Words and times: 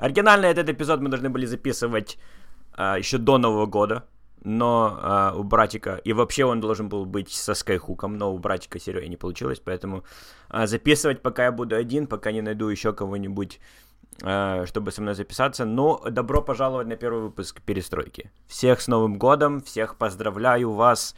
Оригинально 0.00 0.46
этот 0.46 0.70
эпизод 0.70 1.00
мы 1.00 1.10
должны 1.10 1.28
были 1.28 1.44
записывать 1.44 2.18
а, 2.72 2.96
еще 2.96 3.18
до 3.18 3.36
Нового 3.36 3.66
года, 3.66 4.06
но 4.42 4.98
а, 4.98 5.34
у 5.36 5.42
братика, 5.42 6.00
и 6.02 6.14
вообще 6.14 6.46
он 6.46 6.60
должен 6.60 6.88
был 6.88 7.04
быть 7.04 7.30
со 7.30 7.52
Скайхуком, 7.52 8.16
но 8.16 8.32
у 8.32 8.38
братика 8.38 8.80
Сереги 8.80 9.08
не 9.08 9.18
получилось, 9.18 9.60
поэтому 9.62 10.04
а, 10.48 10.66
записывать 10.66 11.20
пока 11.20 11.44
я 11.44 11.52
буду 11.52 11.76
один, 11.76 12.06
пока 12.06 12.32
не 12.32 12.40
найду 12.40 12.68
еще 12.68 12.94
кого-нибудь, 12.94 13.60
а, 14.22 14.64
чтобы 14.64 14.90
со 14.90 15.02
мной 15.02 15.14
записаться. 15.14 15.66
Но 15.66 16.02
добро 16.10 16.40
пожаловать 16.40 16.86
на 16.86 16.96
первый 16.96 17.24
выпуск 17.24 17.60
Перестройки. 17.60 18.30
Всех 18.46 18.80
с 18.80 18.88
Новым 18.88 19.18
годом, 19.18 19.60
всех 19.60 19.96
поздравляю 19.96 20.72
вас 20.72 21.14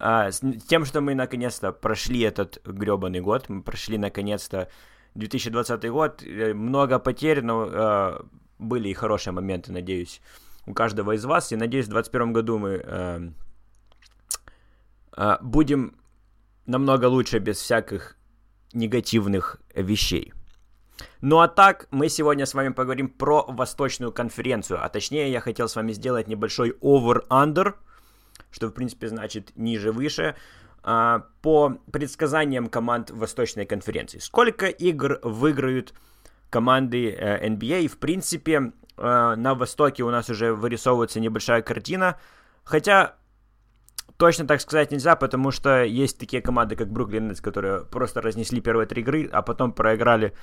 а, 0.00 0.32
с 0.32 0.40
тем, 0.66 0.84
что 0.84 1.00
мы 1.00 1.14
наконец-то 1.14 1.70
прошли 1.70 2.22
этот 2.22 2.60
гребаный 2.64 3.20
год, 3.20 3.48
мы 3.48 3.62
прошли 3.62 3.98
наконец-то 3.98 4.68
2020 5.14 5.90
год, 5.90 6.22
э, 6.22 6.54
много 6.54 6.98
потерь, 6.98 7.42
но 7.42 7.68
а, 7.70 8.26
были 8.58 8.88
и 8.88 8.94
хорошие 8.94 9.32
моменты, 9.32 9.72
надеюсь 9.72 10.20
у 10.66 10.74
каждого 10.74 11.12
из 11.12 11.24
вас. 11.24 11.52
И 11.52 11.56
надеюсь, 11.56 11.86
в 11.86 11.90
2021 11.90 12.32
году 12.32 12.58
мы 12.58 12.80
э, 12.82 13.30
э, 15.16 15.36
будем 15.42 15.96
намного 16.66 17.06
лучше 17.06 17.38
без 17.38 17.58
всяких 17.58 18.16
негативных 18.72 19.60
вещей. 19.74 20.32
Ну 21.20 21.40
а 21.40 21.48
так, 21.48 21.88
мы 21.90 22.08
сегодня 22.08 22.46
с 22.46 22.54
вами 22.54 22.72
поговорим 22.72 23.08
про 23.08 23.44
Восточную 23.48 24.12
конференцию, 24.12 24.84
а 24.84 24.88
точнее 24.88 25.30
я 25.30 25.40
хотел 25.40 25.68
с 25.68 25.76
вами 25.76 25.92
сделать 25.92 26.28
небольшой 26.28 26.76
over-under, 26.80 27.74
что 28.50 28.68
в 28.68 28.72
принципе 28.72 29.08
значит 29.08 29.56
ниже-выше, 29.56 30.36
по 30.82 31.78
предсказаниям 31.92 32.68
команд 32.68 33.10
Восточной 33.10 33.66
конференции. 33.66 34.18
Сколько 34.18 34.66
игр 34.66 35.18
выиграют 35.22 35.94
команды 36.48 37.10
э, 37.10 37.46
NBA? 37.48 37.82
И 37.82 37.88
в 37.88 37.98
принципе 37.98 38.72
э, 38.96 39.34
на 39.36 39.54
Востоке 39.54 40.02
у 40.02 40.10
нас 40.10 40.30
уже 40.30 40.54
вырисовывается 40.54 41.20
небольшая 41.20 41.62
картина. 41.62 42.18
Хотя 42.64 43.16
точно 44.20 44.46
так 44.46 44.60
сказать 44.60 44.92
нельзя, 44.92 45.16
потому 45.16 45.50
что 45.50 45.82
есть 45.82 46.18
такие 46.18 46.42
команды, 46.42 46.76
как 46.76 46.92
Бруклин 46.92 47.34
которые 47.36 47.84
просто 47.84 48.20
разнесли 48.20 48.60
первые 48.60 48.86
три 48.86 49.02
игры, 49.02 49.28
а 49.32 49.40
потом 49.40 49.72
проиграли, 49.72 50.34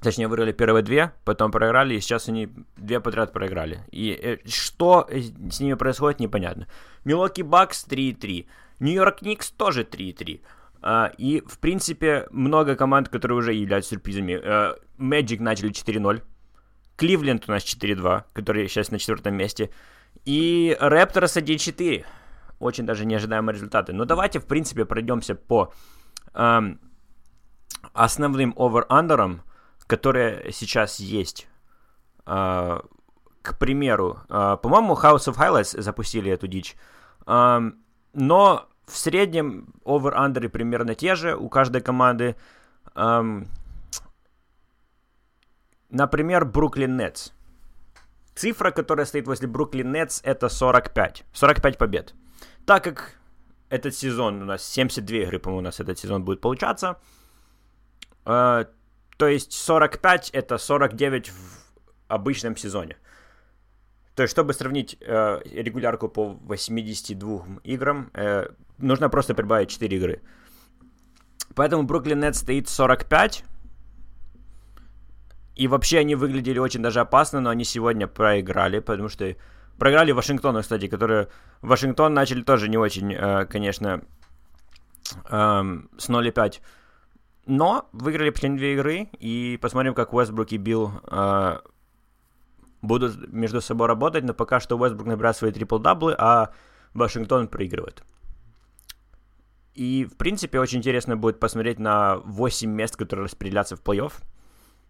точнее, 0.00 0.28
выиграли 0.28 0.52
первые 0.52 0.82
две, 0.82 1.12
потом 1.24 1.50
проиграли, 1.50 1.94
и 1.94 2.00
сейчас 2.00 2.28
они 2.28 2.48
две 2.76 3.00
подряд 3.00 3.32
проиграли. 3.32 3.80
И 3.90 4.12
э, 4.12 4.38
что 4.48 5.08
с 5.10 5.60
ними 5.60 5.74
происходит, 5.74 6.20
непонятно. 6.20 6.68
Милоки 7.04 7.42
Бакс 7.42 7.86
3-3, 7.88 8.46
Нью-Йорк 8.80 9.22
Никс 9.22 9.50
тоже 9.50 9.82
3-3. 9.82 10.40
Uh, 10.82 11.14
и, 11.18 11.42
в 11.46 11.58
принципе, 11.58 12.26
много 12.30 12.74
команд, 12.74 13.10
которые 13.10 13.36
уже 13.38 13.52
являются 13.52 13.90
сюрпризами. 13.90 14.32
Uh, 14.32 15.42
начали 15.42 15.70
4-0. 15.70 16.22
Кливленд 16.96 17.48
у 17.48 17.52
нас 17.52 17.62
4-2, 17.64 18.24
который 18.32 18.68
сейчас 18.68 18.90
на 18.90 18.98
четвертом 18.98 19.34
месте. 19.34 19.70
И 20.24 20.76
Репторс 20.80 21.36
1-4. 21.36 22.04
Очень 22.58 22.86
даже 22.86 23.06
неожидаемые 23.06 23.54
результаты. 23.54 23.92
Но 23.92 24.04
давайте, 24.04 24.38
в 24.38 24.46
принципе, 24.46 24.84
пройдемся 24.84 25.34
по 25.34 25.72
эм, 26.34 26.78
основным 27.92 28.54
over-underам, 28.56 29.40
которые 29.86 30.52
сейчас 30.52 31.00
есть. 31.00 31.48
Э, 32.26 32.80
к 33.42 33.58
примеру, 33.58 34.18
э, 34.28 34.56
по-моему, 34.62 34.94
House 34.94 35.28
of 35.28 35.36
Highlights 35.36 35.80
запустили 35.80 36.30
эту 36.30 36.46
дичь. 36.46 36.76
Э, 37.26 37.60
но 38.12 38.68
в 38.90 38.96
среднем 38.96 39.72
over-underы 39.84 40.48
примерно 40.48 40.94
те 40.94 41.14
же 41.14 41.36
у 41.36 41.48
каждой 41.48 41.80
команды. 41.80 42.36
Эм, 42.94 43.48
Например, 45.90 46.44
Бруклин 46.44 46.96
Нетс. 46.96 47.32
Цифра, 48.34 48.70
которая 48.70 49.06
стоит 49.06 49.26
возле 49.26 49.48
Бруклин 49.48 49.92
Нетс, 49.92 50.20
это 50.24 50.48
45. 50.48 51.24
45 51.32 51.78
побед. 51.78 52.14
Так 52.64 52.84
как 52.84 53.14
этот 53.70 53.94
сезон 53.94 54.42
у 54.42 54.44
нас 54.44 54.62
72 54.62 55.16
игры, 55.18 55.38
по-моему, 55.38 55.58
у 55.58 55.64
нас 55.64 55.80
этот 55.80 55.98
сезон 55.98 56.24
будет 56.24 56.40
получаться. 56.40 56.96
Э, 58.24 58.66
то 59.16 59.28
есть 59.28 59.52
45 59.52 60.30
это 60.30 60.58
49 60.58 61.30
в 61.30 61.32
обычном 62.08 62.56
сезоне. 62.56 62.96
То 64.20 64.24
есть, 64.24 64.32
чтобы 64.32 64.52
сравнить 64.52 64.98
э, 65.00 65.40
регулярку 65.50 66.08
по 66.08 66.36
82 66.42 67.42
играм, 67.64 68.10
э, 68.12 68.48
нужно 68.76 69.08
просто 69.08 69.34
прибавить 69.34 69.70
4 69.70 69.96
игры. 69.96 70.20
Поэтому 71.54 71.84
Бруклин 71.84 72.20
Нетс 72.20 72.40
стоит 72.40 72.68
45, 72.68 73.44
и 75.56 75.68
вообще 75.68 76.00
они 76.00 76.16
выглядели 76.16 76.58
очень 76.58 76.82
даже 76.82 77.00
опасно, 77.00 77.40
но 77.40 77.48
они 77.48 77.64
сегодня 77.64 78.06
проиграли, 78.06 78.80
потому 78.80 79.08
что 79.08 79.34
проиграли 79.78 80.12
Вашингтону, 80.12 80.60
кстати, 80.60 80.86
которые... 80.86 81.28
Вашингтон 81.62 82.12
начали 82.12 82.42
тоже 82.42 82.68
не 82.68 82.76
очень, 82.76 83.14
э, 83.14 83.46
конечно, 83.46 84.02
эм, 85.30 85.88
с 85.96 86.10
0,5. 86.10 86.60
Но 87.46 87.88
выиграли 87.92 88.28
последние 88.28 88.58
две 88.58 88.74
игры, 88.74 89.08
и 89.18 89.58
посмотрим, 89.62 89.94
как 89.94 90.12
Уэстбрук 90.12 90.52
и 90.52 90.58
Билл 90.58 90.92
э, 91.10 91.60
будут 92.82 93.32
между 93.32 93.60
собой 93.60 93.88
работать, 93.88 94.24
но 94.24 94.34
пока 94.34 94.60
что 94.60 94.76
Уэстбрук 94.76 95.06
набирает 95.06 95.36
свои 95.36 95.52
трипл-даблы, 95.52 96.14
а 96.18 96.50
Вашингтон 96.94 97.48
проигрывает. 97.48 98.02
И, 99.74 100.04
в 100.04 100.16
принципе, 100.16 100.58
очень 100.58 100.78
интересно 100.78 101.16
будет 101.16 101.40
посмотреть 101.40 101.78
на 101.78 102.16
8 102.18 102.70
мест, 102.70 102.96
которые 102.96 103.24
распределятся 103.24 103.76
в 103.76 103.82
плей-офф. 103.82 104.12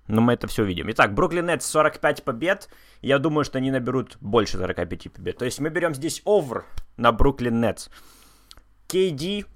Но 0.08 0.20
мы 0.20 0.32
это 0.32 0.46
все 0.48 0.62
увидим. 0.62 0.90
Итак, 0.90 1.14
Бруклин 1.14 1.46
Нетс 1.46 1.66
45 1.66 2.24
побед. 2.24 2.68
Я 3.00 3.18
думаю, 3.18 3.44
что 3.44 3.58
они 3.58 3.70
наберут 3.70 4.16
больше 4.20 4.58
45 4.58 5.12
побед. 5.12 5.38
То 5.38 5.44
есть 5.44 5.60
мы 5.60 5.68
берем 5.70 5.94
здесь 5.94 6.22
овер 6.24 6.64
на 6.96 7.12
Бруклин 7.12 7.60
Нетс. 7.60 7.88
KD, 8.88 9.46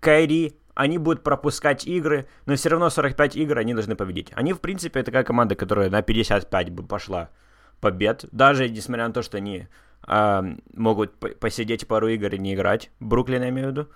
Кайри, 0.00 0.56
они 0.76 0.98
будут 0.98 1.22
пропускать 1.22 1.86
игры, 1.86 2.28
но 2.44 2.54
все 2.54 2.68
равно 2.68 2.90
45 2.90 3.34
игр 3.36 3.58
они 3.58 3.72
должны 3.72 3.96
победить. 3.96 4.30
Они, 4.34 4.52
в 4.52 4.60
принципе, 4.60 5.02
такая 5.02 5.24
команда, 5.24 5.54
которая 5.54 5.88
на 5.88 6.02
55 6.02 6.70
бы 6.70 6.82
пошла 6.82 7.30
побед. 7.80 8.26
Даже 8.30 8.68
несмотря 8.68 9.08
на 9.08 9.14
то, 9.14 9.22
что 9.22 9.38
они 9.38 9.68
э, 10.06 10.42
могут 10.74 11.18
посидеть 11.40 11.88
пару 11.88 12.08
игр 12.08 12.34
и 12.34 12.38
не 12.38 12.54
играть. 12.54 12.90
Бруклин, 13.00 13.42
я 13.42 13.48
имею 13.48 13.68
в 13.68 13.70
виду. 13.70 13.88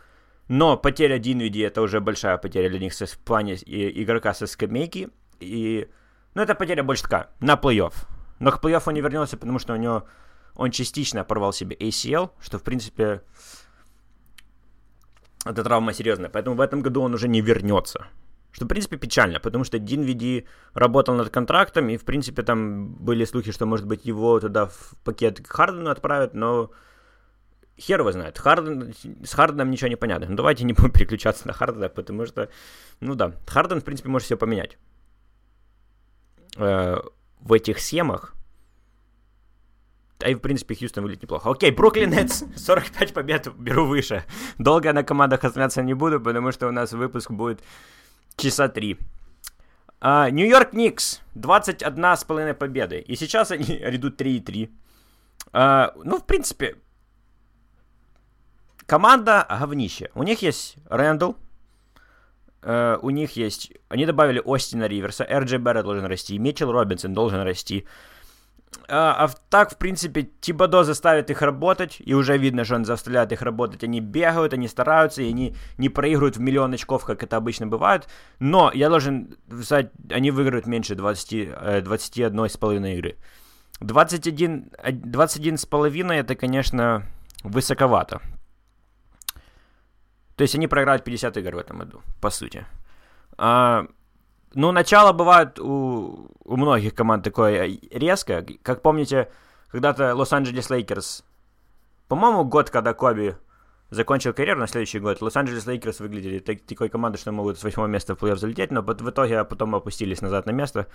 Но 0.49 0.79
потеря 0.79 1.19
Динвиди 1.19 1.61
это 1.61 1.83
уже 1.83 2.01
большая 2.01 2.39
потеря 2.39 2.71
для 2.71 2.79
них 2.79 2.95
в 2.95 3.19
плане 3.19 3.57
игрока 3.57 4.33
со 4.33 4.47
скамейки. 4.47 5.11
И, 5.39 5.87
ну, 6.35 6.43
это 6.43 6.55
потеря 6.55 6.83
больше 6.83 7.03
такая, 7.03 7.29
на 7.41 7.57
плей-офф. 7.57 7.93
Но 8.39 8.51
к 8.53 8.65
плей-оффу 8.65 8.85
он 8.87 8.95
не 8.95 9.03
вернулся, 9.03 9.37
потому 9.37 9.59
что 9.59 9.75
у 9.75 9.77
него 9.77 10.09
он 10.57 10.71
частично 10.71 11.25
порвал 11.25 11.53
себе 11.53 11.77
ACL, 11.77 12.31
что, 12.41 12.59
в 12.59 12.63
принципе, 12.63 13.21
эта 15.45 15.65
травма 15.65 15.93
серьезная. 15.93 16.31
Поэтому 16.31 16.57
в 16.57 16.61
этом 16.61 16.83
году 16.83 17.03
он 17.03 17.15
уже 17.15 17.29
не 17.29 17.41
вернется. 17.41 18.07
Что, 18.53 18.65
в 18.65 18.69
принципе, 18.69 18.97
печально, 18.97 19.39
потому 19.39 19.65
что 19.65 19.79
Динвиди 19.79 20.47
работал 20.75 21.15
над 21.15 21.31
контрактом, 21.31 21.89
и, 21.89 21.97
в 21.97 22.05
принципе, 22.05 22.43
там 22.43 22.95
были 22.95 23.25
слухи, 23.25 23.53
что, 23.53 23.65
может 23.65 23.87
быть, 23.87 24.05
его 24.05 24.41
туда 24.41 24.67
в 24.67 24.95
пакет 25.05 25.41
к 25.41 25.53
Хардену 25.53 25.91
отправят, 25.91 26.35
но 26.35 26.71
хер 27.79 28.01
его 28.01 28.11
знает. 28.13 28.39
Харден, 28.39 28.93
с 29.25 29.35
Харденом 29.35 29.71
ничего 29.71 29.89
не 29.89 29.97
понятно. 29.97 30.27
Ну, 30.29 30.37
давайте 30.37 30.65
не 30.65 30.73
будем 30.73 30.91
переключаться 30.93 31.47
на 31.47 31.53
Хардена, 31.53 31.89
потому 31.89 32.27
что, 32.27 32.49
ну 33.01 33.15
да, 33.15 33.33
Харден, 33.47 33.81
в 33.81 33.85
принципе, 33.85 34.09
может 34.09 34.27
все 34.27 34.37
поменять. 34.37 34.79
Э, 36.57 36.99
в 37.41 37.53
этих 37.53 37.79
схемах. 37.79 38.35
Да 40.21 40.29
и, 40.29 40.35
в 40.35 40.41
принципе, 40.41 40.75
Хьюстон 40.75 41.05
выглядит 41.05 41.23
неплохо. 41.23 41.51
Окей, 41.51 41.71
Бруклин 41.71 42.11
Нетс, 42.11 42.45
45 42.57 43.15
побед 43.15 43.49
беру 43.57 43.87
выше. 43.87 44.25
Долго 44.59 44.93
на 44.93 45.03
командах 45.03 45.45
оставляться 45.45 45.83
не 45.83 45.95
буду, 45.95 46.21
потому 46.21 46.53
что 46.53 46.69
у 46.69 46.73
нас 46.73 46.93
выпуск 46.93 47.31
будет 47.31 47.63
часа 48.37 48.69
три. 48.69 48.99
А, 50.01 50.31
Нью-Йорк 50.31 50.75
Никс, 50.75 51.21
21 51.35 52.05
с 52.05 52.25
половиной 52.25 52.55
победы. 52.55 53.01
И 53.01 53.17
сейчас 53.17 53.51
они 53.51 53.65
идут 53.65 54.21
3,3. 54.21 54.71
Uh, 55.53 55.91
ну, 56.05 56.19
в 56.19 56.27
принципе, 56.27 56.77
команда 58.87 59.47
говнище. 59.49 60.11
У 60.15 60.23
них 60.23 60.43
есть 60.43 60.77
Рэндалл, 60.89 61.37
Uh, 62.63 62.99
у 63.01 63.09
них 63.09 63.39
есть... 63.39 63.73
Они 63.89 64.05
добавили 64.05 64.43
Остина 64.45 64.85
Риверса, 64.85 65.25
Эрджи 65.27 65.57
Берретт 65.57 65.87
должен 65.87 66.05
расти, 66.05 66.39
Митчелл 66.39 66.71
Робинсон 66.71 67.15
должен 67.15 67.41
расти. 67.41 67.87
Uh, 67.87 68.20
а 68.89 69.29
так, 69.49 69.73
в 69.73 69.77
принципе, 69.77 70.29
Тибадо 70.41 70.85
заставит 70.85 71.31
их 71.31 71.43
работать, 71.43 71.97
и 72.01 72.15
уже 72.15 72.39
видно, 72.39 72.65
что 72.65 72.77
он 72.77 72.85
заставляет 72.85 73.33
их 73.33 73.43
работать. 73.43 73.85
Они 73.85 74.01
бегают, 74.01 74.53
они 74.53 74.69
стараются, 74.69 75.23
и 75.23 75.29
они 75.29 75.55
не 75.79 75.89
проигрывают 75.89 76.37
в 76.37 76.41
миллион 76.41 76.75
очков, 76.75 77.05
как 77.05 77.23
это 77.23 77.37
обычно 77.37 77.67
бывает. 77.67 78.09
Но 78.39 78.71
я 78.73 78.89
должен 78.89 79.37
сказать, 79.49 79.91
они 80.11 80.31
выиграют 80.31 80.67
меньше 80.67 80.95
20, 80.95 81.83
21 81.85 82.49
с 82.49 82.57
половиной 82.57 82.95
игры. 82.97 83.17
21, 83.81 84.73
21 84.93 85.57
с 85.57 85.67
половиной 85.67 86.19
это, 86.19 86.35
конечно, 86.35 87.07
высоковато. 87.43 88.21
То 90.37 90.43
есть 90.43 90.55
они 90.55 90.69
проиграют 90.69 91.05
50 91.05 91.37
игр 91.37 91.57
в 91.57 91.59
этом 91.59 91.79
году, 91.79 92.03
по 92.21 92.31
сути. 92.31 92.67
А, 93.37 93.87
ну, 94.55 94.73
начало 94.73 95.13
бывает 95.13 95.59
у, 95.61 96.31
у 96.45 96.57
многих 96.57 96.95
команд 96.95 97.25
такое 97.25 97.79
резкое. 97.91 98.45
Как 98.63 98.83
помните, 98.83 99.31
когда-то 99.69 100.15
Лос-Анджелес 100.15 100.71
Лейкерс, 100.71 101.25
по-моему, 102.09 102.45
год, 102.45 102.71
когда 102.71 102.93
Коби 102.93 103.37
закончил 103.91 104.33
карьеру 104.33 104.61
на 104.61 104.67
следующий 104.67 104.99
год, 104.99 105.23
Лос-Анджелес 105.23 105.67
Лейкерс 105.67 106.01
выглядели 106.01 106.41
так, 106.41 106.61
такой 106.63 106.89
командой, 106.89 107.19
что 107.19 107.31
могут 107.31 107.59
с 107.59 107.65
восьмого 107.65 107.87
места 107.87 108.17
в 108.17 108.19
плей-офф 108.19 108.37
залететь, 108.37 108.73
но 108.73 108.83
в 108.83 109.11
итоге 109.11 109.45
потом 109.45 109.75
опустились 109.75 110.21
назад 110.21 110.47
на 110.47 110.51
место. 110.51 110.89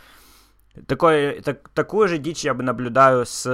Такое, 0.88 1.42
так, 1.42 1.69
такую 1.69 2.10
же 2.10 2.18
дичь 2.18 2.44
я 2.44 2.54
бы 2.54 2.63
наблюдаю 2.63 3.25
с 3.25 3.46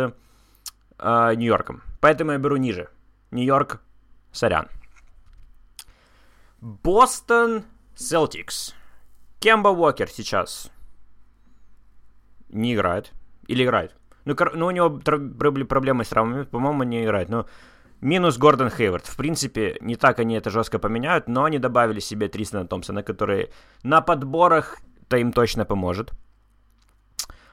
э, 0.97 1.35
Нью-Йорком. 1.35 1.83
Поэтому 1.99 2.31
я 2.31 2.39
беру 2.39 2.57
ниже. 2.57 2.89
Нью-Йорк, 3.29 3.79
сорян. 4.31 4.67
Бостон 6.59 7.63
Селтикс. 7.95 8.73
Кемба 9.41 9.69
Уокер 9.69 10.07
сейчас 10.07 10.71
не 12.49 12.75
играет. 12.75 13.11
Или 13.47 13.63
играет. 13.63 13.95
Ну, 14.25 14.35
ну 14.53 14.67
у 14.67 14.71
него 14.71 14.99
проблемы 15.65 16.03
с 16.03 16.09
травмами, 16.09 16.43
по-моему, 16.43 16.83
не 16.83 17.03
играет. 17.03 17.29
Но 17.29 17.47
минус 18.01 18.37
Гордон 18.37 18.69
Хейвард. 18.69 19.07
В 19.07 19.17
принципе, 19.17 19.77
не 19.81 19.95
так 19.95 20.19
они 20.19 20.35
это 20.35 20.51
жестко 20.51 20.77
поменяют, 20.77 21.27
но 21.27 21.45
они 21.45 21.57
добавили 21.57 21.99
себе 21.99 22.27
Тристона 22.27 22.67
Томпсона, 22.67 23.01
который 23.01 23.49
на 23.81 24.01
подборах-то 24.01 25.17
им 25.17 25.33
точно 25.33 25.65
поможет. 25.65 26.11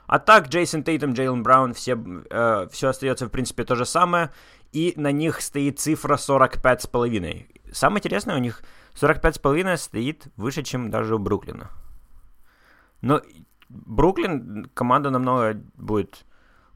А 0.06 0.18
так, 0.18 0.48
Джейсон 0.48 0.82
Тейтом, 0.82 1.14
Джейлен 1.14 1.42
Браун, 1.42 1.72
все, 1.72 1.98
э, 2.30 2.68
все 2.70 2.88
остается, 2.88 3.26
в 3.26 3.30
принципе, 3.30 3.64
то 3.64 3.74
же 3.76 3.86
самое. 3.86 4.30
И 4.72 4.92
на 4.96 5.10
них 5.10 5.40
стоит 5.40 5.78
цифра 5.78 6.16
45,5. 6.16 7.46
Самое 7.72 7.98
интересное, 7.98 8.36
у 8.36 8.40
них 8.40 8.62
45,5 8.94 9.76
стоит 9.76 10.28
выше, 10.36 10.62
чем 10.62 10.90
даже 10.90 11.14
у 11.14 11.18
Бруклина. 11.18 11.70
Но 13.00 13.22
Бруклин 13.68 14.70
команда 14.74 15.10
намного 15.10 15.60
будет 15.74 16.24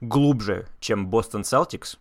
глубже, 0.00 0.66
чем 0.80 1.06
Бостон 1.06 1.44
Селтикс. 1.44 1.98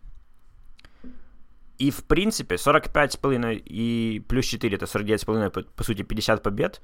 И, 1.77 1.89
в 1.89 2.03
принципе, 2.03 2.55
45,5 2.55 3.63
и 3.65 4.19
плюс 4.27 4.45
4, 4.45 4.75
это 4.75 4.85
49,5, 4.85 5.67
по, 5.75 5.83
сути, 5.83 6.03
50 6.03 6.43
побед. 6.43 6.81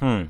Хм. 0.00 0.28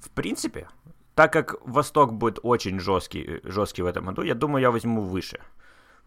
В 0.00 0.10
принципе, 0.10 0.68
так 1.14 1.32
как 1.32 1.56
Восток 1.66 2.12
будет 2.12 2.38
очень 2.42 2.80
жесткий, 2.80 3.40
жесткий 3.44 3.82
в 3.82 3.86
этом 3.86 4.06
году, 4.06 4.22
я 4.22 4.34
думаю, 4.34 4.62
я 4.62 4.70
возьму 4.70 5.02
выше. 5.02 5.40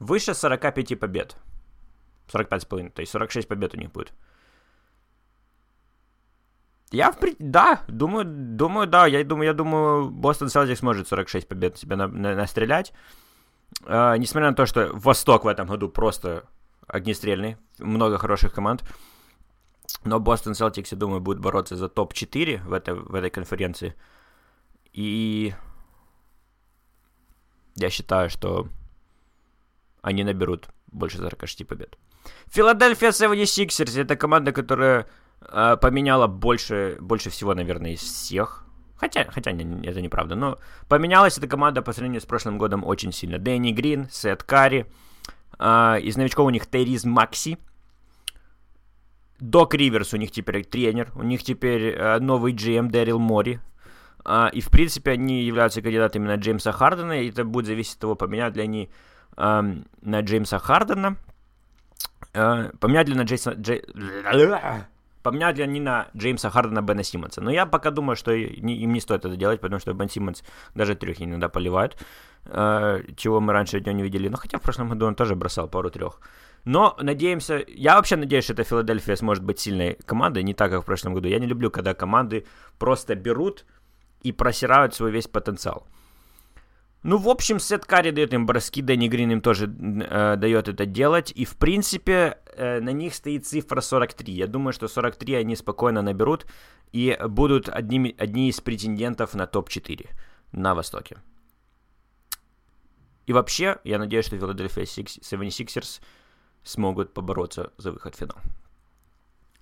Выше 0.01 0.33
45 0.33 1.00
побед. 1.00 1.38
45,5, 2.33 2.89
то 2.89 3.01
есть 3.01 3.12
46 3.12 3.48
побед 3.48 3.75
у 3.75 3.77
них 3.77 3.92
будет. 3.92 4.13
Я, 6.92 7.12
в 7.12 7.19
при... 7.19 7.36
да, 7.39 7.83
думаю, 7.88 8.25
думаю, 8.25 8.88
да, 8.88 9.06
я 9.07 9.24
думаю, 9.24 9.45
я 9.45 9.53
думаю, 9.53 10.09
Бостон 10.09 10.50
Селтикс 10.50 10.80
сможет 10.80 11.07
46 11.07 11.48
побед 11.48 11.77
себе 11.77 11.95
на, 11.95 12.07
на, 12.07 12.36
настрелять. 12.36 12.94
Uh, 13.83 14.18
несмотря 14.18 14.50
на 14.50 14.56
то, 14.56 14.65
что 14.65 14.89
Восток 14.94 15.45
в 15.45 15.48
этом 15.48 15.68
году 15.68 15.88
просто 15.88 16.44
огнестрельный, 16.88 17.57
много 17.80 18.18
хороших 18.18 18.53
команд. 18.53 18.83
Но 20.03 20.19
Бостон 20.19 20.56
Селтикс, 20.56 20.92
я 20.92 20.98
думаю, 20.98 21.21
будет 21.21 21.39
бороться 21.39 21.75
за 21.75 21.89
топ-4 21.89 22.63
в 22.63 22.74
этой, 22.74 22.95
в 22.95 23.13
этой 23.13 23.30
конференции. 23.30 23.94
И 24.94 25.53
я 27.75 27.89
считаю, 27.89 28.30
что 28.30 28.68
они 30.01 30.24
наберут 30.24 30.68
больше 30.92 31.18
46 31.18 31.68
побед. 31.68 31.98
Филадельфия 32.48 33.09
76ers 33.09 34.01
это 34.01 34.15
команда, 34.15 34.51
которая 34.51 35.07
э, 35.42 35.77
поменяла 35.81 36.27
больше, 36.27 36.98
больше 37.00 37.30
всего, 37.30 37.53
наверное, 37.53 37.92
из 37.92 38.01
всех. 38.01 38.65
Хотя, 38.98 39.25
хотя 39.31 39.51
не, 39.51 39.88
это 39.88 40.01
неправда, 40.01 40.36
но 40.36 40.59
поменялась 40.88 41.38
эта 41.38 41.48
команда 41.48 41.81
по 41.81 41.92
сравнению 41.92 42.21
с 42.21 42.25
прошлым 42.25 42.57
годом 42.57 42.83
очень 42.86 43.12
сильно. 43.12 43.39
Дэнни 43.39 43.71
Грин, 43.71 44.07
Сет 44.12 44.44
Карри, 44.44 44.86
э, 45.57 46.00
из 46.01 46.18
новичков 46.18 46.48
у 46.48 46.50
них 46.50 46.68
Терриз 46.68 47.06
Макси, 47.06 47.57
Док 49.39 49.74
Риверс 49.74 50.13
у 50.13 50.18
них 50.18 50.31
теперь 50.31 50.63
тренер, 50.63 51.12
у 51.15 51.24
них 51.24 51.42
теперь 51.44 51.95
э, 51.95 52.19
новый 52.19 52.53
GM 52.53 52.89
Дэрил 52.89 53.19
Мори, 53.19 53.59
Uh, 54.24 54.51
и, 54.51 54.62
в 54.62 54.69
принципе, 54.69 55.12
они 55.12 55.42
являются 55.42 55.81
кандидатами 55.81 56.27
на 56.27 56.36
Джеймса 56.36 56.71
Хардена, 56.71 57.24
и 57.24 57.30
это 57.30 57.44
будет 57.44 57.65
зависеть 57.65 57.95
от 57.95 58.01
того, 58.01 58.15
поменяют 58.15 58.56
ли 58.56 58.62
они 58.62 58.92
uh, 59.41 59.88
на 60.01 60.21
Джеймса 60.21 60.59
Хардена, 60.59 61.17
uh, 62.33 62.77
поменяют 62.77 63.09
ли 63.09 63.15
на 63.15 63.23
Джейса... 63.23 63.51
Джей... 63.51 63.83
Поменяют 65.23 65.57
ли 65.57 65.63
они 65.63 65.79
на 65.79 66.07
Джеймса 66.17 66.49
Хардена 66.49 66.81
Бена 66.81 67.03
Симмонса. 67.03 67.41
Но 67.41 67.51
я 67.51 67.67
пока 67.67 67.91
думаю, 67.91 68.15
что 68.15 68.31
им 68.31 68.93
не 68.93 68.99
стоит 68.99 69.23
это 69.23 69.35
делать, 69.35 69.61
потому 69.61 69.79
что 69.79 69.93
Бен 69.93 70.09
Симмонс 70.09 70.43
даже 70.73 70.95
трех 70.95 71.21
иногда 71.21 71.47
поливает, 71.47 71.95
чего 73.17 73.39
мы 73.39 73.53
раньше 73.53 73.77
от 73.77 73.85
него 73.85 73.97
не 73.97 74.03
видели. 74.03 74.29
Но 74.29 74.38
хотя 74.38 74.57
в 74.57 74.61
прошлом 74.63 74.89
году 74.89 75.05
он 75.05 75.13
тоже 75.13 75.35
бросал 75.35 75.67
пару 75.67 75.91
трех. 75.91 76.21
Но 76.65 76.97
надеемся, 76.99 77.63
я 77.67 77.97
вообще 77.97 78.15
надеюсь, 78.15 78.45
что 78.45 78.53
эта 78.53 78.63
Филадельфия 78.63 79.15
сможет 79.15 79.43
быть 79.43 79.59
сильной 79.59 79.99
командой, 80.07 80.41
не 80.41 80.55
так, 80.55 80.71
как 80.71 80.81
в 80.81 80.85
прошлом 80.85 81.13
году. 81.13 81.27
Я 81.27 81.38
не 81.38 81.45
люблю, 81.45 81.69
когда 81.69 81.93
команды 81.93 82.47
просто 82.79 83.13
берут 83.13 83.65
и 84.23 84.31
просирают 84.31 84.95
свой 84.95 85.11
весь 85.11 85.27
потенциал. 85.27 85.85
Ну, 87.03 87.18
в 87.18 87.30
общем, 87.30 87.59
Сет 87.59 87.86
Карри 87.86 88.12
дает 88.12 88.33
им 88.33 88.45
броски, 88.45 88.81
Дэнни 88.81 89.07
Грин 89.07 89.31
им 89.31 89.42
тоже 89.42 89.65
э, 89.65 90.36
дает 90.36 90.68
это 90.68 90.86
делать. 90.86 91.31
И, 91.36 91.45
в 91.45 91.56
принципе, 91.57 92.38
э, 92.56 92.80
на 92.80 92.92
них 92.92 93.15
стоит 93.15 93.48
цифра 93.48 93.81
43. 93.81 94.31
Я 94.31 94.48
думаю, 94.48 94.74
что 94.74 94.88
43 94.88 95.33
они 95.36 95.56
спокойно 95.56 96.03
наберут 96.03 96.45
и 96.92 97.18
будут 97.27 97.69
одними, 97.69 98.15
одни 98.19 98.50
из 98.50 98.62
претендентов 98.62 99.33
на 99.33 99.48
топ-4 99.48 100.09
на 100.51 100.75
Востоке. 100.75 101.18
И 103.25 103.33
вообще, 103.33 103.80
я 103.83 103.98
надеюсь, 103.98 104.25
что 104.25 104.38
Филадельфия 104.38 104.83
76ers 104.83 106.01
смогут 106.63 107.13
побороться 107.13 107.71
за 107.77 107.92
выход 107.92 108.15
в 108.15 108.19
финал. 108.19 108.38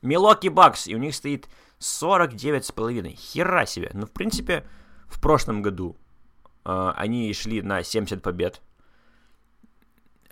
Милоки 0.01 0.49
Бакс, 0.49 0.87
и 0.87 0.95
у 0.95 0.97
них 0.97 1.15
стоит 1.15 1.47
49,5. 1.79 3.15
Хера 3.15 3.65
себе. 3.65 3.91
Ну, 3.93 4.05
в 4.05 4.11
принципе, 4.11 4.65
в 5.07 5.21
прошлом 5.21 5.61
году 5.61 5.95
они 6.95 7.33
шли 7.33 7.61
на 7.61 7.83
70 7.83 8.21
побед. 8.21 8.61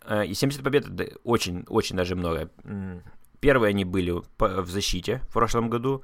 Э, 0.07 0.25
и 0.25 0.33
70 0.33 0.63
побед 0.63 0.87
это 0.87 1.17
очень, 1.23 1.65
очень 1.67 1.95
даже 1.95 2.15
много. 2.15 2.49
Первые 3.39 3.69
они 3.69 3.85
были 3.85 4.11
в 4.39 4.69
защите 4.69 5.21
в 5.29 5.33
прошлом 5.33 5.69
году. 5.69 6.03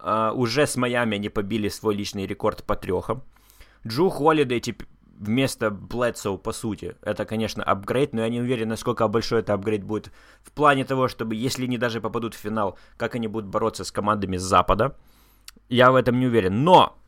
Э, 0.00 0.32
уже 0.34 0.66
с 0.66 0.76
Майами 0.76 1.16
они 1.16 1.28
побили 1.28 1.68
свой 1.68 1.94
личный 1.94 2.26
рекорд 2.26 2.64
по 2.64 2.74
трехам. 2.74 3.22
Джу 3.86 4.08
Холидей 4.08 4.60
вместо 5.18 5.70
Блэдсоу, 5.70 6.38
по 6.38 6.52
сути. 6.52 6.96
Это, 7.02 7.24
конечно, 7.24 7.62
апгрейд, 7.62 8.14
но 8.14 8.22
я 8.22 8.28
не 8.28 8.40
уверен, 8.40 8.68
насколько 8.68 9.08
большой 9.08 9.40
это 9.40 9.54
апгрейд 9.54 9.84
будет 9.84 10.10
в 10.42 10.50
плане 10.50 10.84
того, 10.84 11.08
чтобы, 11.08 11.34
если 11.34 11.64
они 11.64 11.78
даже 11.78 12.00
попадут 12.00 12.34
в 12.34 12.38
финал, 12.38 12.78
как 12.96 13.14
они 13.14 13.28
будут 13.28 13.48
бороться 13.50 13.84
с 13.84 13.92
командами 13.92 14.38
с 14.38 14.42
Запада. 14.42 14.96
Я 15.68 15.90
в 15.92 15.94
этом 15.94 16.18
не 16.18 16.26
уверен. 16.26 16.64
Но 16.64 16.98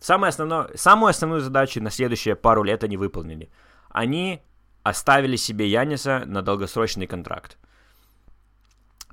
самое 0.00 0.30
основное, 0.30 0.70
самую 0.74 1.10
основную 1.10 1.40
задачу 1.40 1.80
на 1.80 1.90
следующие 1.90 2.34
пару 2.34 2.62
лет 2.62 2.82
они 2.82 2.96
выполнили. 2.96 3.50
Они 3.90 4.40
оставили 4.82 5.36
себе 5.36 5.68
Яниса 5.68 6.24
на 6.26 6.42
долгосрочный 6.42 7.06
контракт. 7.06 7.58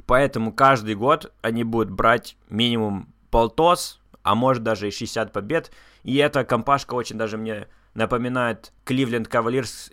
Поэтому 0.05 0.53
каждый 0.53 0.95
год 0.95 1.33
они 1.41 1.63
будут 1.63 1.91
брать 1.91 2.37
минимум 2.49 3.13
полтос, 3.29 3.99
а 4.23 4.35
может 4.35 4.63
даже 4.63 4.87
и 4.87 4.91
60 4.91 5.31
побед. 5.33 5.71
И 6.03 6.15
эта 6.15 6.45
компашка 6.45 6.93
очень 6.93 7.17
даже 7.17 7.37
мне 7.37 7.67
напоминает 7.93 8.71
Кливленд 8.85 9.27
Кавалерс 9.27 9.91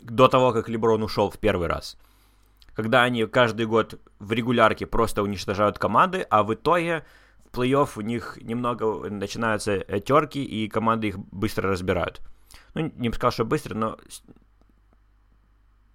до 0.00 0.28
того, 0.28 0.52
как 0.52 0.68
Леброн 0.68 1.02
ушел 1.02 1.30
в 1.30 1.38
первый 1.38 1.68
раз. 1.68 1.96
Когда 2.74 3.02
они 3.02 3.24
каждый 3.26 3.66
год 3.66 4.00
в 4.18 4.32
регулярке 4.32 4.86
просто 4.86 5.22
уничтожают 5.22 5.78
команды, 5.78 6.26
а 6.28 6.42
в 6.42 6.52
итоге 6.54 7.04
в 7.52 7.58
плей-офф 7.58 7.90
у 7.96 8.00
них 8.00 8.38
немного 8.40 9.10
начинаются 9.10 9.78
терки, 10.00 10.42
и 10.42 10.68
команды 10.68 11.08
их 11.08 11.18
быстро 11.18 11.70
разбирают. 11.70 12.20
Ну, 12.74 12.92
не 12.96 13.08
бы 13.08 13.14
сказал, 13.14 13.32
что 13.32 13.44
быстро, 13.44 13.74
но, 13.74 13.98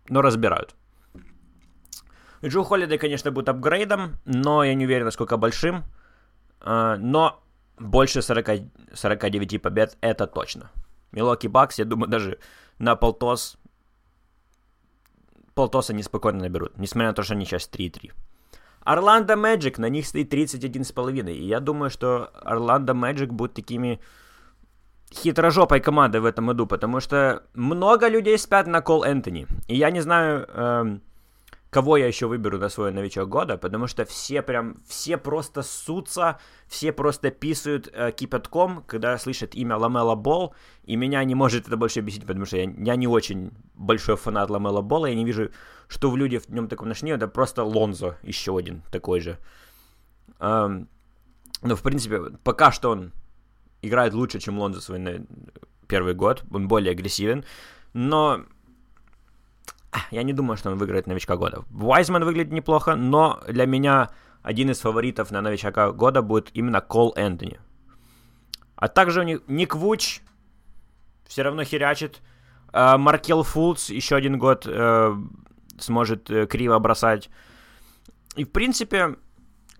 но 0.10 0.22
разбирают. 0.22 0.76
Джо 2.46 2.64
Холлидей, 2.64 2.98
конечно, 2.98 3.32
будет 3.32 3.50
апгрейдом, 3.50 4.18
но 4.26 4.64
я 4.64 4.76
не 4.76 4.86
уверен, 4.86 5.06
насколько 5.06 5.38
большим. 5.38 5.84
А, 6.62 6.98
но 6.98 7.44
больше 7.80 8.22
40, 8.22 8.62
49 8.94 9.62
побед 9.62 9.98
это 10.02 10.28
точно. 10.28 10.72
Милоки 11.12 11.48
Бакс, 11.48 11.80
я 11.80 11.86
думаю, 11.86 12.10
даже 12.10 12.40
на 12.78 12.96
полтос 12.96 13.58
полтоса 15.56 15.94
неспокойно 15.94 16.42
наберут, 16.42 16.78
несмотря 16.78 17.10
на 17.10 17.14
то, 17.16 17.24
что 17.24 17.34
они 17.34 17.46
сейчас 17.46 17.68
3-3. 17.68 18.12
Орландо 18.88 19.36
Мэджик, 19.36 19.79
на 19.79 19.89
них 19.89 20.06
стоит 20.06 20.34
31,5. 20.34 21.34
И 21.34 21.44
я 21.44 21.60
думаю, 21.60 21.89
что 21.89 22.32
Орландо 22.41 22.94
Мэджик 22.94 23.34
будут 23.34 23.53
такими 23.53 24.00
хитрожопой 25.13 25.82
командой 25.82 26.22
в 26.22 26.25
этом 26.25 26.48
году, 26.48 26.67
потому 26.67 27.01
что 27.01 27.44
много 27.53 28.08
людей 28.08 28.38
спят 28.38 28.67
на 28.67 28.82
Кол 28.82 29.03
Энтони. 29.03 29.48
И 29.67 29.75
я 29.75 29.91
не 29.91 30.00
знаю, 30.00 30.48
эм, 30.48 31.01
кого 31.69 31.97
я 31.97 32.07
еще 32.07 32.27
выберу 32.27 32.57
на 32.57 32.69
свой 32.69 32.91
новичок 32.91 33.27
года, 33.27 33.57
потому 33.57 33.88
что 33.88 34.05
все 34.05 34.41
прям, 34.41 34.77
все 34.88 35.17
просто 35.17 35.63
сутся, 35.63 36.39
все 36.67 36.91
просто 36.91 37.29
писают 37.29 37.89
э, 37.91 38.12
кипятком, 38.12 38.83
когда 38.88 39.17
слышат 39.17 39.53
имя 39.55 39.75
Ламела 39.77 40.15
Бол, 40.15 40.53
и 40.83 40.95
меня 40.95 41.24
не 41.24 41.36
может 41.36 41.67
это 41.67 41.77
больше 41.77 42.01
бесить, 42.01 42.25
потому 42.25 42.45
что 42.45 42.57
я, 42.57 42.63
я 42.63 42.95
не 42.95 43.07
очень 43.07 43.51
большой 43.75 44.15
фанат 44.15 44.50
Ламела 44.50 44.81
Бола, 44.81 45.07
я 45.07 45.15
не 45.15 45.25
вижу, 45.25 45.50
что 45.88 46.09
в 46.09 46.17
люди 46.17 46.38
в 46.38 46.50
нем 46.50 46.67
таком 46.67 46.88
нашли, 46.88 47.12
это 47.12 47.27
просто 47.27 47.63
Лонзо, 47.63 48.17
еще 48.24 48.57
один 48.57 48.81
такой 48.91 49.19
же. 49.19 49.38
Эм, 50.39 50.88
но, 51.62 51.75
в 51.75 51.81
принципе, 51.81 52.21
пока 52.43 52.71
что 52.71 52.91
он 52.91 53.12
играет 53.81 54.13
лучше, 54.13 54.39
чем 54.39 54.57
Лонзо 54.57 54.81
свой 54.81 55.00
на 55.00 55.25
первый 55.88 56.13
год, 56.13 56.43
он 56.51 56.67
более 56.67 56.91
агрессивен, 56.91 57.43
но 57.93 58.45
я 60.12 60.24
не 60.24 60.34
думаю, 60.34 60.58
что 60.58 60.72
он 60.72 60.77
выиграет 60.77 61.08
новичка 61.08 61.36
года. 61.36 61.63
Вайзман 61.70 62.24
выглядит 62.24 62.51
неплохо, 62.51 62.96
но 62.96 63.39
для 63.48 63.65
меня 63.65 64.10
один 64.44 64.70
из 64.70 64.79
фаворитов 64.79 65.32
на 65.32 65.41
новичка 65.41 65.91
года 65.91 66.22
будет 66.22 66.50
именно 66.53 66.82
Кол 66.82 67.13
Энтони. 67.15 67.60
А 68.75 68.88
также 68.88 69.22
у 69.22 69.24
них 69.24 69.41
Ник 69.48 69.75
Вуч 69.75 70.22
все 71.25 71.41
равно 71.44 71.63
херячит. 71.63 72.22
Uh, 72.74 72.98
Маркел 72.98 73.44
Фулц 73.44 73.89
еще 73.89 74.15
один 74.15 74.38
год 74.38 74.67
uh, 74.67 75.15
сможет 75.79 76.29
uh, 76.29 76.46
криво 76.46 76.77
бросать. 76.79 77.29
И, 78.36 78.44
в 78.44 78.51
принципе, 78.51 79.15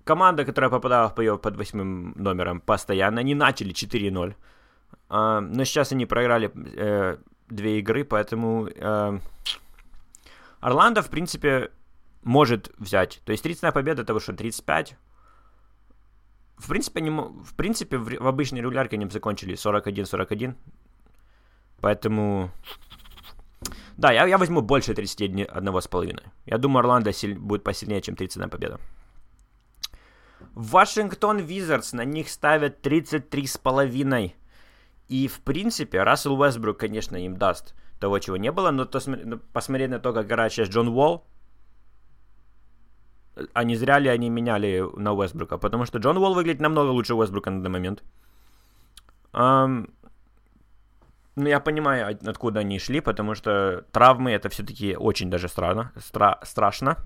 команда, 0.04 0.46
которая 0.46 0.72
попадала 0.72 1.10
в 1.10 1.16
плей 1.16 1.38
под 1.38 1.58
восьмым 1.58 2.14
номером 2.16 2.60
постоянно, 2.60 3.20
они 3.20 3.36
начали 3.36 3.74
4-0. 3.74 4.36
Uh, 5.10 5.40
но 5.42 5.64
сейчас 5.66 5.92
они 5.92 6.06
проиграли 6.06 6.50
uh, 6.50 7.20
две 7.50 7.80
игры, 7.80 8.04
поэтому... 8.04 8.68
Uh, 8.68 9.22
Орландо, 10.60 11.02
в 11.02 11.10
принципе, 11.10 11.72
может 12.24 12.72
взять. 12.78 13.22
То 13.26 13.32
есть 13.32 13.44
30 13.44 13.74
победа, 13.74 14.02
это 14.02 14.20
что, 14.20 14.34
35? 14.34 14.96
В 16.58 16.70
принципе, 16.70 17.00
они, 17.00 17.10
в 17.12 17.54
принципе, 17.56 17.98
в, 17.98 18.06
в 18.06 18.28
обычной 18.28 18.62
регулярке 18.62 18.96
они 18.96 19.10
закончили 19.10 19.56
41-41. 19.56 20.56
Поэтому... 21.82 22.50
Да, 23.98 24.12
я, 24.12 24.26
я 24.26 24.38
возьму 24.38 24.62
больше 24.62 24.94
31,5. 24.94 26.24
Я 26.46 26.58
думаю, 26.58 26.80
Орландо 26.80 27.14
силь, 27.14 27.38
будет 27.38 27.64
посильнее, 27.64 28.02
чем 28.02 28.16
31 28.16 28.50
победа. 28.50 28.80
Вашингтон 30.54 31.38
Визардс, 31.38 31.94
на 31.94 32.06
них 32.06 32.30
ставят 32.30 32.86
33,5. 32.86 34.34
И, 35.08 35.28
в 35.28 35.40
принципе, 35.42 36.04
Рассел 36.04 36.40
Уэсбрук, 36.40 36.78
конечно, 36.78 37.16
им 37.16 37.38
даст 37.38 37.76
того, 38.00 38.20
чего 38.20 38.38
не 38.38 38.52
было, 38.52 38.72
но 38.72 38.86
то, 38.86 39.00
ну, 39.08 39.40
посмотреть 39.54 39.90
на 39.90 40.00
то, 40.00 40.14
как 40.14 40.28
играет 40.28 40.52
сейчас 40.52 40.70
Джон 40.70 40.88
Уолл, 40.88 41.26
а 43.54 43.64
не 43.64 43.76
зря 43.76 44.00
ли 44.00 44.10
они 44.10 44.30
меняли 44.30 44.84
на 44.98 45.14
Уэсбрука, 45.14 45.58
потому 45.58 45.86
что 45.86 46.00
Джон 46.00 46.18
Уолл 46.18 46.34
выглядит 46.34 46.62
намного 46.62 46.90
лучше 46.90 47.14
Уэсбрука 47.14 47.52
на 47.52 47.62
данный 47.62 47.70
момент. 47.70 48.04
Um, 49.34 49.90
ну, 51.36 51.48
я 51.48 51.60
понимаю, 51.60 52.18
откуда 52.26 52.62
они 52.62 52.80
шли, 52.80 53.00
потому 53.00 53.36
что 53.36 53.86
травмы 53.92 54.32
это 54.32 54.50
все-таки 54.50 54.96
очень 54.98 55.30
даже 55.30 55.48
странно, 55.48 55.92
стра- 55.96 56.40
страшно. 56.44 56.98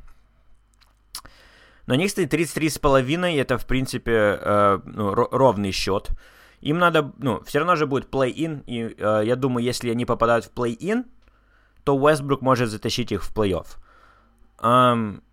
На 1.86 1.98
них 1.98 2.12
стоит 2.12 2.33
33,5, 2.33 3.41
это, 3.41 3.57
в 3.57 3.65
принципе, 3.65 4.39
э, 4.41 4.79
ну, 4.86 5.13
ровный 5.13 5.71
счет. 5.71 6.12
Им 6.62 6.77
надо, 6.77 7.12
ну, 7.18 7.41
все 7.44 7.60
равно 7.60 7.75
же 7.75 7.88
будет 7.88 8.10
плей-ин, 8.10 8.63
и 8.68 8.96
э, 8.98 9.22
я 9.25 9.36
думаю, 9.36 9.63
если 9.63 9.89
они 9.89 10.06
попадают 10.06 10.46
в 10.46 10.51
плей-ин, 10.51 11.06
то 11.84 11.98
Уэстбрук 11.98 12.41
может 12.41 12.70
затащить 12.70 13.12
их 13.12 13.24
в 13.24 13.36
плей-офф. 13.36 13.65
Um, 14.60 15.24